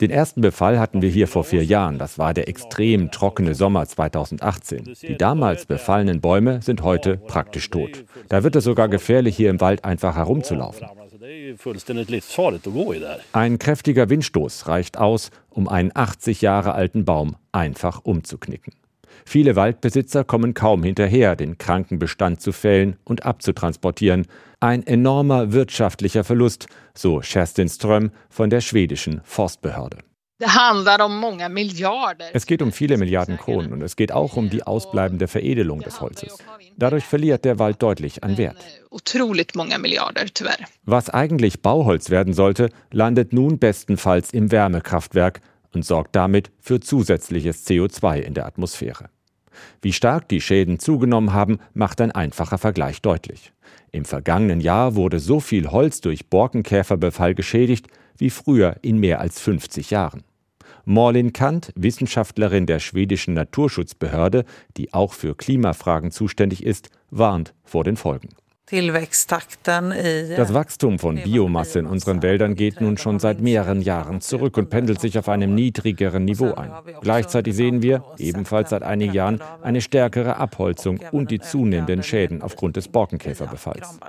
Den 0.00 0.10
ersten 0.10 0.40
Befall 0.40 0.80
hatten 0.80 1.00
wir 1.00 1.10
hier 1.10 1.28
vor 1.28 1.44
vier 1.44 1.64
Jahren. 1.64 2.00
Das 2.00 2.18
war 2.18 2.34
der 2.34 2.48
extrem 2.48 3.12
trockene 3.12 3.54
Sommer 3.54 3.86
2018. 3.86 4.94
Die 5.02 5.16
damals 5.16 5.66
befallenen 5.66 6.20
Bäume 6.20 6.60
sind 6.60 6.82
heute 6.82 7.18
praktisch 7.18 7.70
tot. 7.70 8.04
Da 8.28 8.42
wird 8.42 8.56
es 8.56 8.64
sogar 8.64 8.88
gefährlich, 8.88 9.36
hier 9.36 9.48
im 9.50 9.60
Wald 9.60 9.84
einfach 9.84 10.16
herumzulaufen. 10.16 10.88
Ein 13.32 13.58
kräftiger 13.60 14.10
Windstoß 14.10 14.66
reicht 14.66 14.98
aus, 14.98 15.30
um 15.50 15.68
einen 15.68 15.92
80 15.94 16.42
Jahre 16.42 16.72
alten 16.72 17.04
Baum 17.04 17.36
einfach 17.52 18.00
umzuknicken. 18.02 18.72
Viele 19.24 19.54
Waldbesitzer 19.54 20.24
kommen 20.24 20.52
kaum 20.52 20.82
hinterher, 20.82 21.36
den 21.36 21.58
kranken 21.58 22.00
Bestand 22.00 22.40
zu 22.40 22.50
fällen 22.50 22.96
und 23.04 23.24
abzutransportieren. 23.24 24.26
Ein 24.58 24.84
enormer 24.84 25.52
wirtschaftlicher 25.52 26.24
Verlust, 26.24 26.66
so 26.92 27.20
Kerstin 27.20 27.68
Ström 27.68 28.10
von 28.28 28.50
der 28.50 28.60
schwedischen 28.60 29.20
Forstbehörde. 29.22 29.98
Es 32.32 32.46
geht 32.46 32.62
um 32.62 32.72
viele 32.72 32.96
Milliarden 32.98 33.36
Kronen 33.36 33.72
und 33.72 33.82
es 33.82 33.96
geht 33.96 34.12
auch 34.12 34.36
um 34.36 34.50
die 34.50 34.64
ausbleibende 34.64 35.28
Veredelung 35.28 35.80
des 35.80 36.00
Holzes. 36.00 36.38
Dadurch 36.76 37.04
verliert 37.04 37.44
der 37.44 37.58
Wald 37.58 37.82
deutlich 37.82 38.24
an 38.24 38.36
Wert. 38.38 38.56
Was 40.84 41.10
eigentlich 41.10 41.62
Bauholz 41.62 42.10
werden 42.10 42.34
sollte, 42.34 42.70
landet 42.90 43.32
nun 43.32 43.58
bestenfalls 43.58 44.32
im 44.32 44.50
Wärmekraftwerk 44.50 45.40
und 45.72 45.84
sorgt 45.84 46.16
damit 46.16 46.50
für 46.60 46.80
zusätzliches 46.80 47.66
CO2 47.66 48.20
in 48.20 48.34
der 48.34 48.46
Atmosphäre. 48.46 49.08
Wie 49.80 49.92
stark 49.92 50.28
die 50.28 50.40
Schäden 50.40 50.78
zugenommen 50.78 51.32
haben, 51.32 51.58
macht 51.74 52.00
ein 52.00 52.12
einfacher 52.12 52.58
Vergleich 52.58 53.02
deutlich. 53.02 53.52
Im 53.90 54.04
vergangenen 54.04 54.60
Jahr 54.60 54.94
wurde 54.94 55.18
so 55.18 55.40
viel 55.40 55.70
Holz 55.70 56.00
durch 56.00 56.26
Borkenkäferbefall 56.28 57.34
geschädigt 57.34 57.86
wie 58.16 58.30
früher 58.30 58.76
in 58.82 58.98
mehr 58.98 59.20
als 59.20 59.40
50 59.40 59.90
Jahren. 59.90 60.22
Morlin 60.84 61.32
Kant, 61.32 61.72
Wissenschaftlerin 61.76 62.66
der 62.66 62.78
schwedischen 62.78 63.34
Naturschutzbehörde, 63.34 64.44
die 64.76 64.92
auch 64.92 65.12
für 65.12 65.34
Klimafragen 65.34 66.10
zuständig 66.10 66.64
ist, 66.64 66.90
warnt 67.10 67.54
vor 67.64 67.84
den 67.84 67.96
Folgen. 67.96 68.30
Das 70.36 70.54
Wachstum 70.54 70.98
von 70.98 71.16
Biomasse 71.16 71.80
in 71.80 71.86
unseren 71.86 72.22
Wäldern 72.22 72.54
geht 72.54 72.80
nun 72.80 72.96
schon 72.96 73.18
seit 73.18 73.40
mehreren 73.42 73.82
Jahren 73.82 74.22
zurück 74.22 74.56
und 74.56 74.70
pendelt 74.70 74.98
sich 74.98 75.18
auf 75.18 75.28
einem 75.28 75.54
niedrigeren 75.54 76.24
Niveau 76.24 76.54
ein. 76.54 76.72
Gleichzeitig 77.02 77.54
sehen 77.54 77.82
wir, 77.82 78.02
ebenfalls 78.16 78.70
seit 78.70 78.82
einigen 78.82 79.12
Jahren, 79.12 79.40
eine 79.60 79.82
stärkere 79.82 80.36
Abholzung 80.36 81.00
und 81.10 81.30
die 81.30 81.40
zunehmenden 81.40 82.02
Schäden 82.02 82.40
aufgrund 82.40 82.76
des 82.76 82.88
Borkenkäferbefalls. 82.88 84.00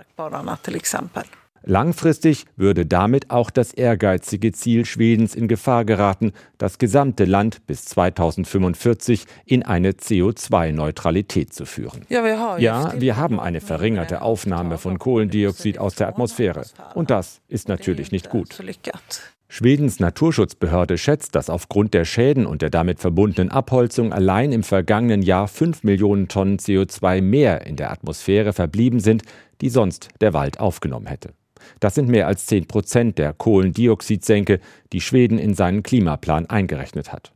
Langfristig 1.65 2.45
würde 2.57 2.85
damit 2.85 3.31
auch 3.31 3.49
das 3.49 3.73
ehrgeizige 3.73 4.51
Ziel 4.51 4.85
Schwedens 4.85 5.33
in 5.33 5.47
Gefahr 5.47 5.85
geraten, 5.85 6.33
das 6.57 6.77
gesamte 6.77 7.25
Land 7.25 7.65
bis 7.67 7.85
2045 7.85 9.25
in 9.45 9.63
eine 9.63 9.91
CO2-Neutralität 9.91 11.53
zu 11.53 11.65
führen. 11.65 12.05
Ja, 12.09 12.23
wir 12.23 13.17
haben 13.17 13.39
eine 13.39 13.61
verringerte 13.61 14.21
Aufnahme 14.21 14.77
von 14.77 14.99
Kohlendioxid 14.99 15.77
aus 15.77 15.95
der 15.95 16.09
Atmosphäre. 16.09 16.65
Und 16.95 17.09
das 17.09 17.41
ist 17.47 17.69
natürlich 17.69 18.11
nicht 18.11 18.29
gut. 18.29 18.59
Schwedens 19.47 19.99
Naturschutzbehörde 19.99 20.97
schätzt, 20.97 21.35
dass 21.35 21.49
aufgrund 21.51 21.93
der 21.93 22.05
Schäden 22.05 22.47
und 22.47 22.63
der 22.63 22.71
damit 22.71 22.99
verbundenen 22.99 23.51
Abholzung 23.51 24.11
allein 24.11 24.51
im 24.51 24.63
vergangenen 24.63 25.21
Jahr 25.21 25.47
5 25.47 25.83
Millionen 25.83 26.27
Tonnen 26.27 26.57
CO2 26.57 27.21
mehr 27.21 27.67
in 27.67 27.75
der 27.75 27.91
Atmosphäre 27.91 28.51
verblieben 28.51 28.99
sind, 28.99 29.21
die 29.61 29.69
sonst 29.69 30.09
der 30.21 30.33
Wald 30.33 30.59
aufgenommen 30.59 31.05
hätte. 31.05 31.33
Das 31.79 31.95
sind 31.95 32.09
mehr 32.09 32.27
als 32.27 32.45
10 32.45 32.67
Prozent 32.67 33.17
der 33.17 33.33
Kohlendioxidsenke, 33.33 34.59
die 34.91 35.01
Schweden 35.01 35.37
in 35.37 35.53
seinen 35.53 35.83
Klimaplan 35.83 36.45
eingerechnet 36.47 37.11
hat. 37.11 37.33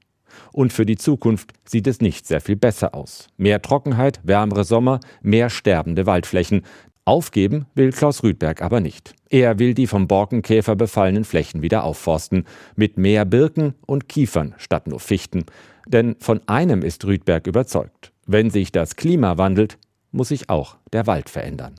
Und 0.52 0.74
für 0.74 0.86
die 0.86 0.98
Zukunft 0.98 1.54
sieht 1.66 1.88
es 1.88 2.02
nicht 2.02 2.28
sehr 2.28 2.42
viel 2.42 2.56
besser 2.56 2.94
aus. 2.94 3.28
Mehr 3.38 3.62
Trockenheit, 3.62 4.20
wärmere 4.24 4.64
Sommer, 4.64 5.00
mehr 5.22 5.50
sterbende 5.50 6.06
Waldflächen. 6.06 6.64
Aufgeben 7.06 7.66
will 7.74 7.92
Klaus 7.92 8.24
Rüdberg 8.24 8.62
aber 8.62 8.80
nicht. 8.80 9.14
Er 9.30 9.60
will 9.60 9.74
die 9.74 9.88
vom 9.88 10.08
Borkenkäfer 10.08 10.76
befallenen 10.76 11.24
Flächen 11.24 11.62
wieder 11.62 11.84
aufforsten, 11.84 12.46
mit 12.76 12.98
mehr 12.98 13.26
Birken 13.26 13.76
und 13.86 14.10
Kiefern 14.10 14.56
statt 14.58 14.88
nur 14.88 15.00
Fichten. 15.00 15.46
Denn 15.88 16.16
von 16.20 16.42
einem 16.48 16.82
ist 16.82 17.06
Rüdberg 17.06 17.48
überzeugt. 17.48 18.12
Wenn 18.26 18.50
sich 18.50 18.72
das 18.72 18.98
Klima 18.98 19.38
wandelt, 19.38 19.78
muss 20.12 20.30
sich 20.30 20.50
auch 20.50 20.78
der 20.92 21.08
Wald 21.08 21.30
verändern. 21.30 21.76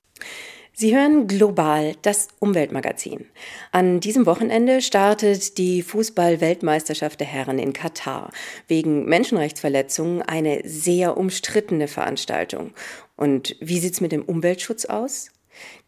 Sie 0.79 0.95
hören 0.95 1.27
Global, 1.27 1.97
das 2.03 2.29
Umweltmagazin. 2.39 3.25
An 3.73 3.99
diesem 3.99 4.25
Wochenende 4.25 4.81
startet 4.81 5.57
die 5.57 5.81
Fußball-Weltmeisterschaft 5.81 7.19
der 7.19 7.27
Herren 7.27 7.59
in 7.59 7.73
Katar. 7.73 8.31
Wegen 8.69 9.03
Menschenrechtsverletzungen 9.03 10.21
eine 10.21 10.61
sehr 10.63 11.17
umstrittene 11.17 11.89
Veranstaltung. 11.89 12.71
Und 13.17 13.57
wie 13.59 13.79
sieht's 13.79 13.99
mit 13.99 14.13
dem 14.13 14.23
Umweltschutz 14.23 14.85
aus? 14.85 15.31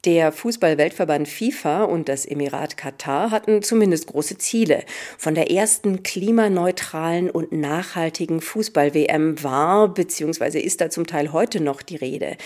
Der 0.03 0.31
Fußball-Weltverband 0.31 1.27
FIFA 1.27 1.84
und 1.84 2.10
das 2.10 2.25
Emirat 2.25 2.75
Katar 2.75 3.29
hatten 3.29 3.62
zumindest 3.62 4.07
große 4.07 4.39
Ziele. 4.39 4.84
Von 5.19 5.36
der 5.36 5.51
ersten 5.51 6.01
klimaneutralen 6.01 7.29
und 7.29 7.51
nachhaltigen 7.51 8.41
Fußball-WM 8.41 9.43
war 9.43 9.93
bzw. 9.93 10.60
ist 10.60 10.81
da 10.81 10.89
zum 10.89 11.05
Teil 11.05 11.31
heute 11.31 11.62
noch 11.62 11.84
die 11.84 11.97
Rede. 11.97 12.38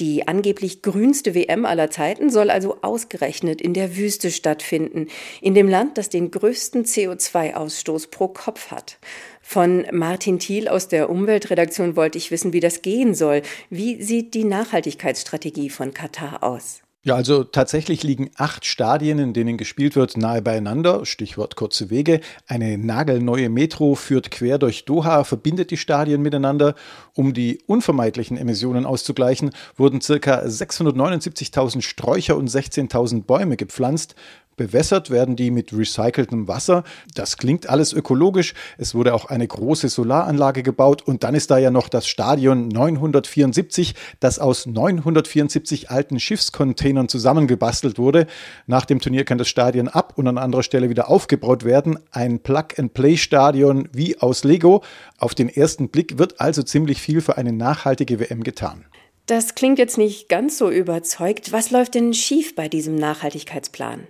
Die 0.00 0.28
angeblich 0.28 0.82
grünste 0.82 1.34
WM 1.34 1.64
aller 1.64 1.90
Zeiten 1.90 2.28
soll 2.28 2.50
also 2.50 2.76
ausgerechnet 2.82 3.62
in 3.62 3.72
der 3.72 3.96
Wüste 3.96 4.30
stattfinden, 4.30 5.08
in 5.40 5.54
dem 5.54 5.68
Land, 5.68 5.96
das 5.96 6.10
den 6.10 6.30
größten 6.30 6.84
CO2-Ausstoß 6.84 8.10
pro 8.10 8.28
Kopf 8.28 8.70
hat. 8.70 8.98
Von 9.50 9.86
Martin 9.92 10.38
Thiel 10.38 10.68
aus 10.68 10.88
der 10.88 11.08
Umweltredaktion 11.08 11.96
wollte 11.96 12.18
ich 12.18 12.30
wissen, 12.30 12.52
wie 12.52 12.60
das 12.60 12.82
gehen 12.82 13.14
soll. 13.14 13.40
Wie 13.70 14.02
sieht 14.02 14.34
die 14.34 14.44
Nachhaltigkeitsstrategie 14.44 15.70
von 15.70 15.94
Katar 15.94 16.42
aus? 16.42 16.82
Ja, 17.02 17.14
also 17.14 17.44
tatsächlich 17.44 18.02
liegen 18.02 18.30
acht 18.36 18.66
Stadien, 18.66 19.18
in 19.18 19.32
denen 19.32 19.56
gespielt 19.56 19.96
wird, 19.96 20.18
nahe 20.18 20.42
beieinander. 20.42 21.06
Stichwort 21.06 21.56
kurze 21.56 21.88
Wege. 21.88 22.20
Eine 22.46 22.76
nagelneue 22.76 23.48
Metro 23.48 23.94
führt 23.94 24.30
quer 24.30 24.58
durch 24.58 24.84
Doha, 24.84 25.24
verbindet 25.24 25.70
die 25.70 25.78
Stadien 25.78 26.20
miteinander. 26.20 26.74
Um 27.14 27.32
die 27.32 27.62
unvermeidlichen 27.66 28.36
Emissionen 28.36 28.84
auszugleichen, 28.84 29.52
wurden 29.76 30.00
ca. 30.00 30.42
679.000 30.42 31.80
Sträucher 31.80 32.36
und 32.36 32.50
16.000 32.50 33.24
Bäume 33.24 33.56
gepflanzt. 33.56 34.14
Bewässert 34.58 35.08
werden 35.08 35.36
die 35.36 35.50
mit 35.50 35.72
recyceltem 35.72 36.48
Wasser. 36.48 36.84
Das 37.14 37.38
klingt 37.38 37.70
alles 37.70 37.94
ökologisch. 37.94 38.52
Es 38.76 38.94
wurde 38.94 39.14
auch 39.14 39.24
eine 39.24 39.48
große 39.48 39.88
Solaranlage 39.88 40.62
gebaut 40.62 41.00
und 41.00 41.24
dann 41.24 41.34
ist 41.34 41.50
da 41.50 41.56
ja 41.56 41.70
noch 41.70 41.88
das 41.88 42.06
Stadion 42.06 42.68
974, 42.68 43.94
das 44.20 44.38
aus 44.38 44.66
974 44.66 45.90
alten 45.90 46.20
Schiffscontainern 46.20 47.08
zusammengebastelt 47.08 47.96
wurde. 47.98 48.26
Nach 48.66 48.84
dem 48.84 49.00
Turnier 49.00 49.24
kann 49.24 49.38
das 49.38 49.48
Stadion 49.48 49.88
ab 49.88 50.12
und 50.16 50.26
an 50.26 50.36
anderer 50.36 50.62
Stelle 50.62 50.90
wieder 50.90 51.08
aufgebaut 51.08 51.64
werden. 51.64 51.98
Ein 52.10 52.40
Plug-and-Play-Stadion 52.40 53.88
wie 53.92 54.18
aus 54.20 54.44
Lego. 54.44 54.82
Auf 55.18 55.34
den 55.34 55.48
ersten 55.48 55.88
Blick 55.88 56.18
wird 56.18 56.40
also 56.40 56.62
ziemlich 56.62 57.00
viel 57.00 57.20
für 57.20 57.38
eine 57.38 57.52
nachhaltige 57.52 58.20
WM 58.20 58.42
getan. 58.42 58.84
Das 59.28 59.54
klingt 59.54 59.78
jetzt 59.78 59.98
nicht 59.98 60.30
ganz 60.30 60.56
so 60.56 60.70
überzeugt. 60.70 61.52
Was 61.52 61.70
läuft 61.70 61.94
denn 61.94 62.14
schief 62.14 62.54
bei 62.54 62.66
diesem 62.66 62.94
Nachhaltigkeitsplan? 62.94 64.06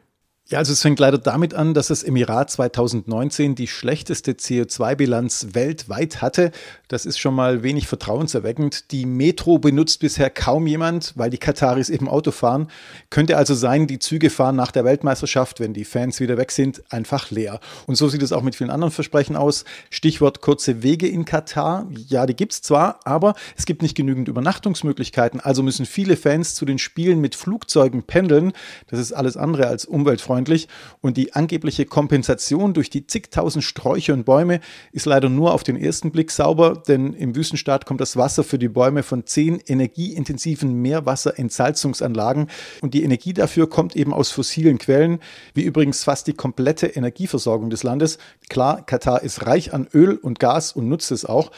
Ja, 0.50 0.56
also 0.56 0.72
es 0.72 0.80
fängt 0.80 0.98
leider 0.98 1.18
damit 1.18 1.52
an, 1.52 1.74
dass 1.74 1.88
das 1.88 2.02
Emirat 2.02 2.50
2019 2.50 3.54
die 3.54 3.66
schlechteste 3.66 4.32
CO2-Bilanz 4.32 5.48
weltweit 5.52 6.22
hatte. 6.22 6.52
Das 6.88 7.04
ist 7.04 7.18
schon 7.18 7.34
mal 7.34 7.62
wenig 7.62 7.86
vertrauenserweckend. 7.86 8.90
Die 8.90 9.04
Metro 9.04 9.58
benutzt 9.58 10.00
bisher 10.00 10.30
kaum 10.30 10.66
jemand, 10.66 11.12
weil 11.16 11.28
die 11.28 11.36
Kataris 11.36 11.90
eben 11.90 12.08
Auto 12.08 12.30
fahren. 12.30 12.68
Könnte 13.10 13.36
also 13.36 13.52
sein, 13.52 13.86
die 13.86 13.98
Züge 13.98 14.30
fahren 14.30 14.56
nach 14.56 14.70
der 14.70 14.86
Weltmeisterschaft, 14.86 15.60
wenn 15.60 15.74
die 15.74 15.84
Fans 15.84 16.18
wieder 16.18 16.38
weg 16.38 16.50
sind, 16.50 16.82
einfach 16.88 17.30
leer. 17.30 17.60
Und 17.86 17.96
so 17.96 18.08
sieht 18.08 18.22
es 18.22 18.32
auch 18.32 18.40
mit 18.40 18.56
vielen 18.56 18.70
anderen 18.70 18.90
Versprechen 18.90 19.36
aus. 19.36 19.66
Stichwort 19.90 20.40
kurze 20.40 20.82
Wege 20.82 21.08
in 21.08 21.26
Katar. 21.26 21.86
Ja, 22.08 22.24
die 22.24 22.34
gibt's 22.34 22.62
zwar, 22.62 23.00
aber 23.04 23.34
es 23.58 23.66
gibt 23.66 23.82
nicht 23.82 23.98
genügend 23.98 24.28
Übernachtungsmöglichkeiten. 24.28 25.40
Also 25.40 25.62
müssen 25.62 25.84
viele 25.84 26.16
Fans 26.16 26.54
zu 26.54 26.64
den 26.64 26.78
Spielen 26.78 27.20
mit 27.20 27.34
Flugzeugen 27.34 28.04
pendeln. 28.04 28.54
Das 28.86 28.98
ist 28.98 29.12
alles 29.12 29.36
andere 29.36 29.66
als 29.66 29.84
umweltfreundlich 29.84 30.37
klimafreundlich 30.38 30.68
und 31.00 31.16
die 31.16 31.32
angebliche 31.34 31.84
Kompensation 31.84 32.74
durch 32.74 32.90
die 32.90 33.06
zigtausend 33.06 33.64
Sträucher 33.64 34.12
und 34.12 34.24
Bäume 34.24 34.60
ist 34.92 35.06
leider 35.06 35.28
nur 35.28 35.52
auf 35.52 35.62
den 35.62 35.76
ersten 35.76 36.10
Blick 36.10 36.30
sauber, 36.30 36.82
denn 36.86 37.14
im 37.14 37.34
Wüstenstaat 37.34 37.86
kommt 37.86 38.00
das 38.00 38.16
Wasser 38.16 38.44
für 38.44 38.58
die 38.58 38.68
Bäume 38.68 39.02
von 39.02 39.26
zehn 39.26 39.60
energieintensiven 39.66 40.72
Meerwasserentsalzungsanlagen 40.80 42.48
und 42.82 42.94
die 42.94 43.02
Energie 43.02 43.32
dafür 43.32 43.68
kommt 43.68 43.96
eben 43.96 44.12
aus 44.12 44.30
fossilen 44.30 44.78
Quellen, 44.78 45.18
wie 45.54 45.62
übrigens 45.62 46.04
fast 46.04 46.26
die 46.26 46.34
komplette 46.34 46.86
Energieversorgung 46.86 47.70
des 47.70 47.82
Landes. 47.82 48.18
Klar, 48.48 48.84
Katar 48.84 49.22
ist 49.22 49.46
reich 49.46 49.72
an 49.72 49.88
Öl 49.92 50.16
und 50.16 50.38
Gas 50.38 50.72
und 50.72 50.88
nutzt 50.88 51.10
es 51.10 51.24
auch. 51.24 51.50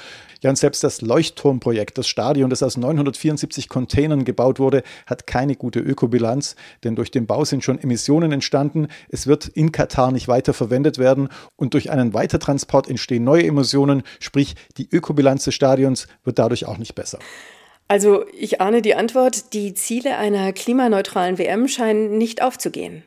Ja, 0.43 0.49
und 0.49 0.57
selbst 0.57 0.83
das 0.83 1.03
Leuchtturmprojekt, 1.03 1.99
das 1.99 2.09
Stadion, 2.09 2.49
das 2.49 2.62
aus 2.62 2.79
974 2.79 3.69
Containern 3.69 4.25
gebaut 4.25 4.59
wurde, 4.59 4.83
hat 5.07 5.27
keine 5.27 5.55
gute 5.55 5.81
Ökobilanz, 5.81 6.57
denn 6.83 6.97
durch 6.97 7.11
den 7.11 7.27
Bau 7.27 7.45
sind 7.45 7.62
schon 7.62 7.79
Emissionen 7.79 8.33
entstanden. 8.33 8.69
Es 9.09 9.26
wird 9.26 9.48
in 9.48 9.72
Katar 9.72 10.12
nicht 10.12 10.28
weiter 10.28 10.52
verwendet 10.52 10.98
werden 10.98 11.28
und 11.56 11.74
durch 11.74 11.90
einen 11.90 12.14
Weitertransport 12.14 12.88
entstehen 12.88 13.24
neue 13.24 13.44
Emissionen, 13.44 14.02
sprich 14.18 14.54
die 14.76 14.88
Ökobilanz 14.90 15.44
des 15.44 15.54
Stadions 15.54 16.06
wird 16.24 16.38
dadurch 16.38 16.66
auch 16.66 16.78
nicht 16.78 16.94
besser. 16.94 17.18
Also 17.88 18.24
ich 18.33 18.61
ahne 18.61 18.83
die 18.83 18.94
Antwort, 18.94 19.52
die 19.52 19.74
Ziele 19.74 20.16
einer 20.16 20.52
klimaneutralen 20.52 21.38
WM 21.38 21.66
scheinen 21.66 22.18
nicht 22.18 22.40
aufzugehen. 22.40 23.02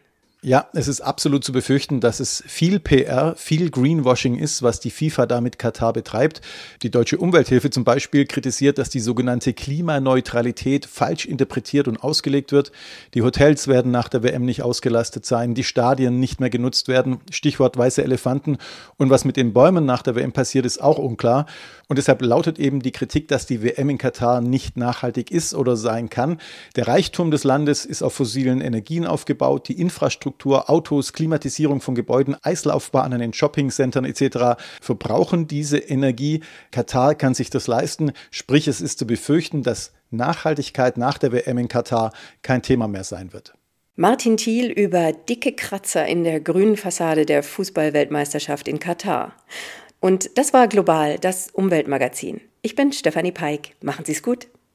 Ja, 0.46 0.68
es 0.74 0.90
ist 0.90 1.00
absolut 1.00 1.46
zu 1.46 1.54
befürchten, 1.54 2.02
dass 2.02 2.20
es 2.20 2.44
viel 2.46 2.78
PR, 2.78 3.34
viel 3.38 3.72
Greenwashing 3.72 4.38
ist, 4.38 4.62
was 4.62 4.82
die 4.82 4.92
FIFA 4.92 5.26
da 5.26 5.40
mit 5.40 5.58
Katar 5.58 5.94
betreibt. 5.94 6.42
Die 6.82 6.92
Deutsche 6.92 7.18
Umwelthilfe 7.18 7.70
zum 7.70 7.86
Beispiel 7.86 8.26
kritisiert, 8.26 8.78
dass 8.78 8.90
die 8.90 9.00
sogenannte 9.00 9.54
Klimaneutralität 9.54 10.86
falsch 10.86 11.28
interpretiert 11.28 11.88
und 11.88 12.04
ausgelegt 12.04 12.52
wird. 12.52 12.74
Die 13.14 13.22
Hotels 13.22 13.70
werden 13.70 13.94
nach 13.94 14.10
der 14.10 14.22
WM 14.22 14.44
nicht 14.44 14.64
ausgelastet 14.64 15.26
sein, 15.26 15.54
die 15.54 15.64
Stadien 15.64 16.20
nicht 16.20 16.42
mehr 16.42 16.50
genutzt 16.50 16.90
werden. 16.90 17.22
Stichwort 17.32 17.78
weiße 17.78 18.04
Elefanten. 18.04 18.58
Und 18.98 19.10
was 19.10 19.24
mit 19.24 19.38
den 19.38 19.54
Bäumen 19.54 19.86
nach 19.86 20.02
der 20.02 20.16
WM 20.16 20.34
passiert, 20.34 20.66
ist 20.66 20.82
auch 20.82 20.98
unklar. 20.98 21.46
Und 21.88 21.96
deshalb 21.96 22.22
lautet 22.22 22.60
eben 22.60 22.82
die 22.82 22.92
Kritik, 22.92 23.30
dass 23.30 23.46
die 23.46 23.64
WM 23.64 23.90
in 23.90 23.98
Katar 23.98 24.42
nicht 24.42 24.76
nachhaltig 24.76 25.32
ist 25.32 25.54
oder 25.54 25.78
sein 25.78 26.10
kann. 26.10 26.42
Der 26.76 26.90
Reichtum 26.90 27.32
des 27.32 27.46
Landes 27.46 27.86
ist 27.86 28.02
auf 28.02 28.14
fossilen 28.14 28.60
Energien 28.60 29.06
aufgebaut, 29.06 29.70
die 29.70 29.80
Infrastruktur 29.80 30.33
Infrastruktur, 30.34 30.70
Autos, 30.70 31.14
Klimatisierung 31.14 31.80
von 31.80 31.96
Gebäuden, 31.96 32.36
Eislaufbahnen 32.42 33.22
in 33.22 33.34
Shoppingcentern 33.34 34.06
etc. 34.06 34.60
verbrauchen 34.82 35.48
diese 35.48 35.78
Energie. 35.78 36.42
Katar 36.72 37.16
kann 37.16 37.34
sich 37.34 37.50
das 37.50 37.68
leisten, 37.68 38.12
sprich 38.32 38.68
es 38.68 38.82
ist 38.82 39.00
zu 39.00 39.06
befürchten, 39.06 39.64
dass 39.64 39.92
Nachhaltigkeit 40.10 40.98
nach 40.98 41.18
der 41.18 41.32
WM 41.32 41.58
in 41.58 41.68
Katar 41.68 42.12
kein 42.42 42.62
Thema 42.62 42.88
mehr 42.88 43.04
sein 43.04 43.32
wird. 43.32 43.54
Martin 43.96 44.38
Thiel 44.38 44.72
über 44.72 45.14
dicke 45.14 45.54
Kratzer 45.54 46.08
in 46.08 46.24
der 46.24 46.40
grünen 46.40 46.78
Fassade 46.78 47.26
der 47.26 47.44
Fußballweltmeisterschaft 47.44 48.68
in 48.68 48.80
Katar. 48.80 49.34
Und 50.00 50.38
das 50.38 50.52
war 50.52 50.68
global 50.68 51.20
das 51.20 51.50
Umweltmagazin. 51.52 52.42
Ich 52.64 52.76
bin 52.76 52.92
Stefanie 52.92 53.32
Peik. 53.32 53.76
Machen 53.82 54.04
Sie 54.04 54.14
es 54.14 54.24
gut. 54.24 54.48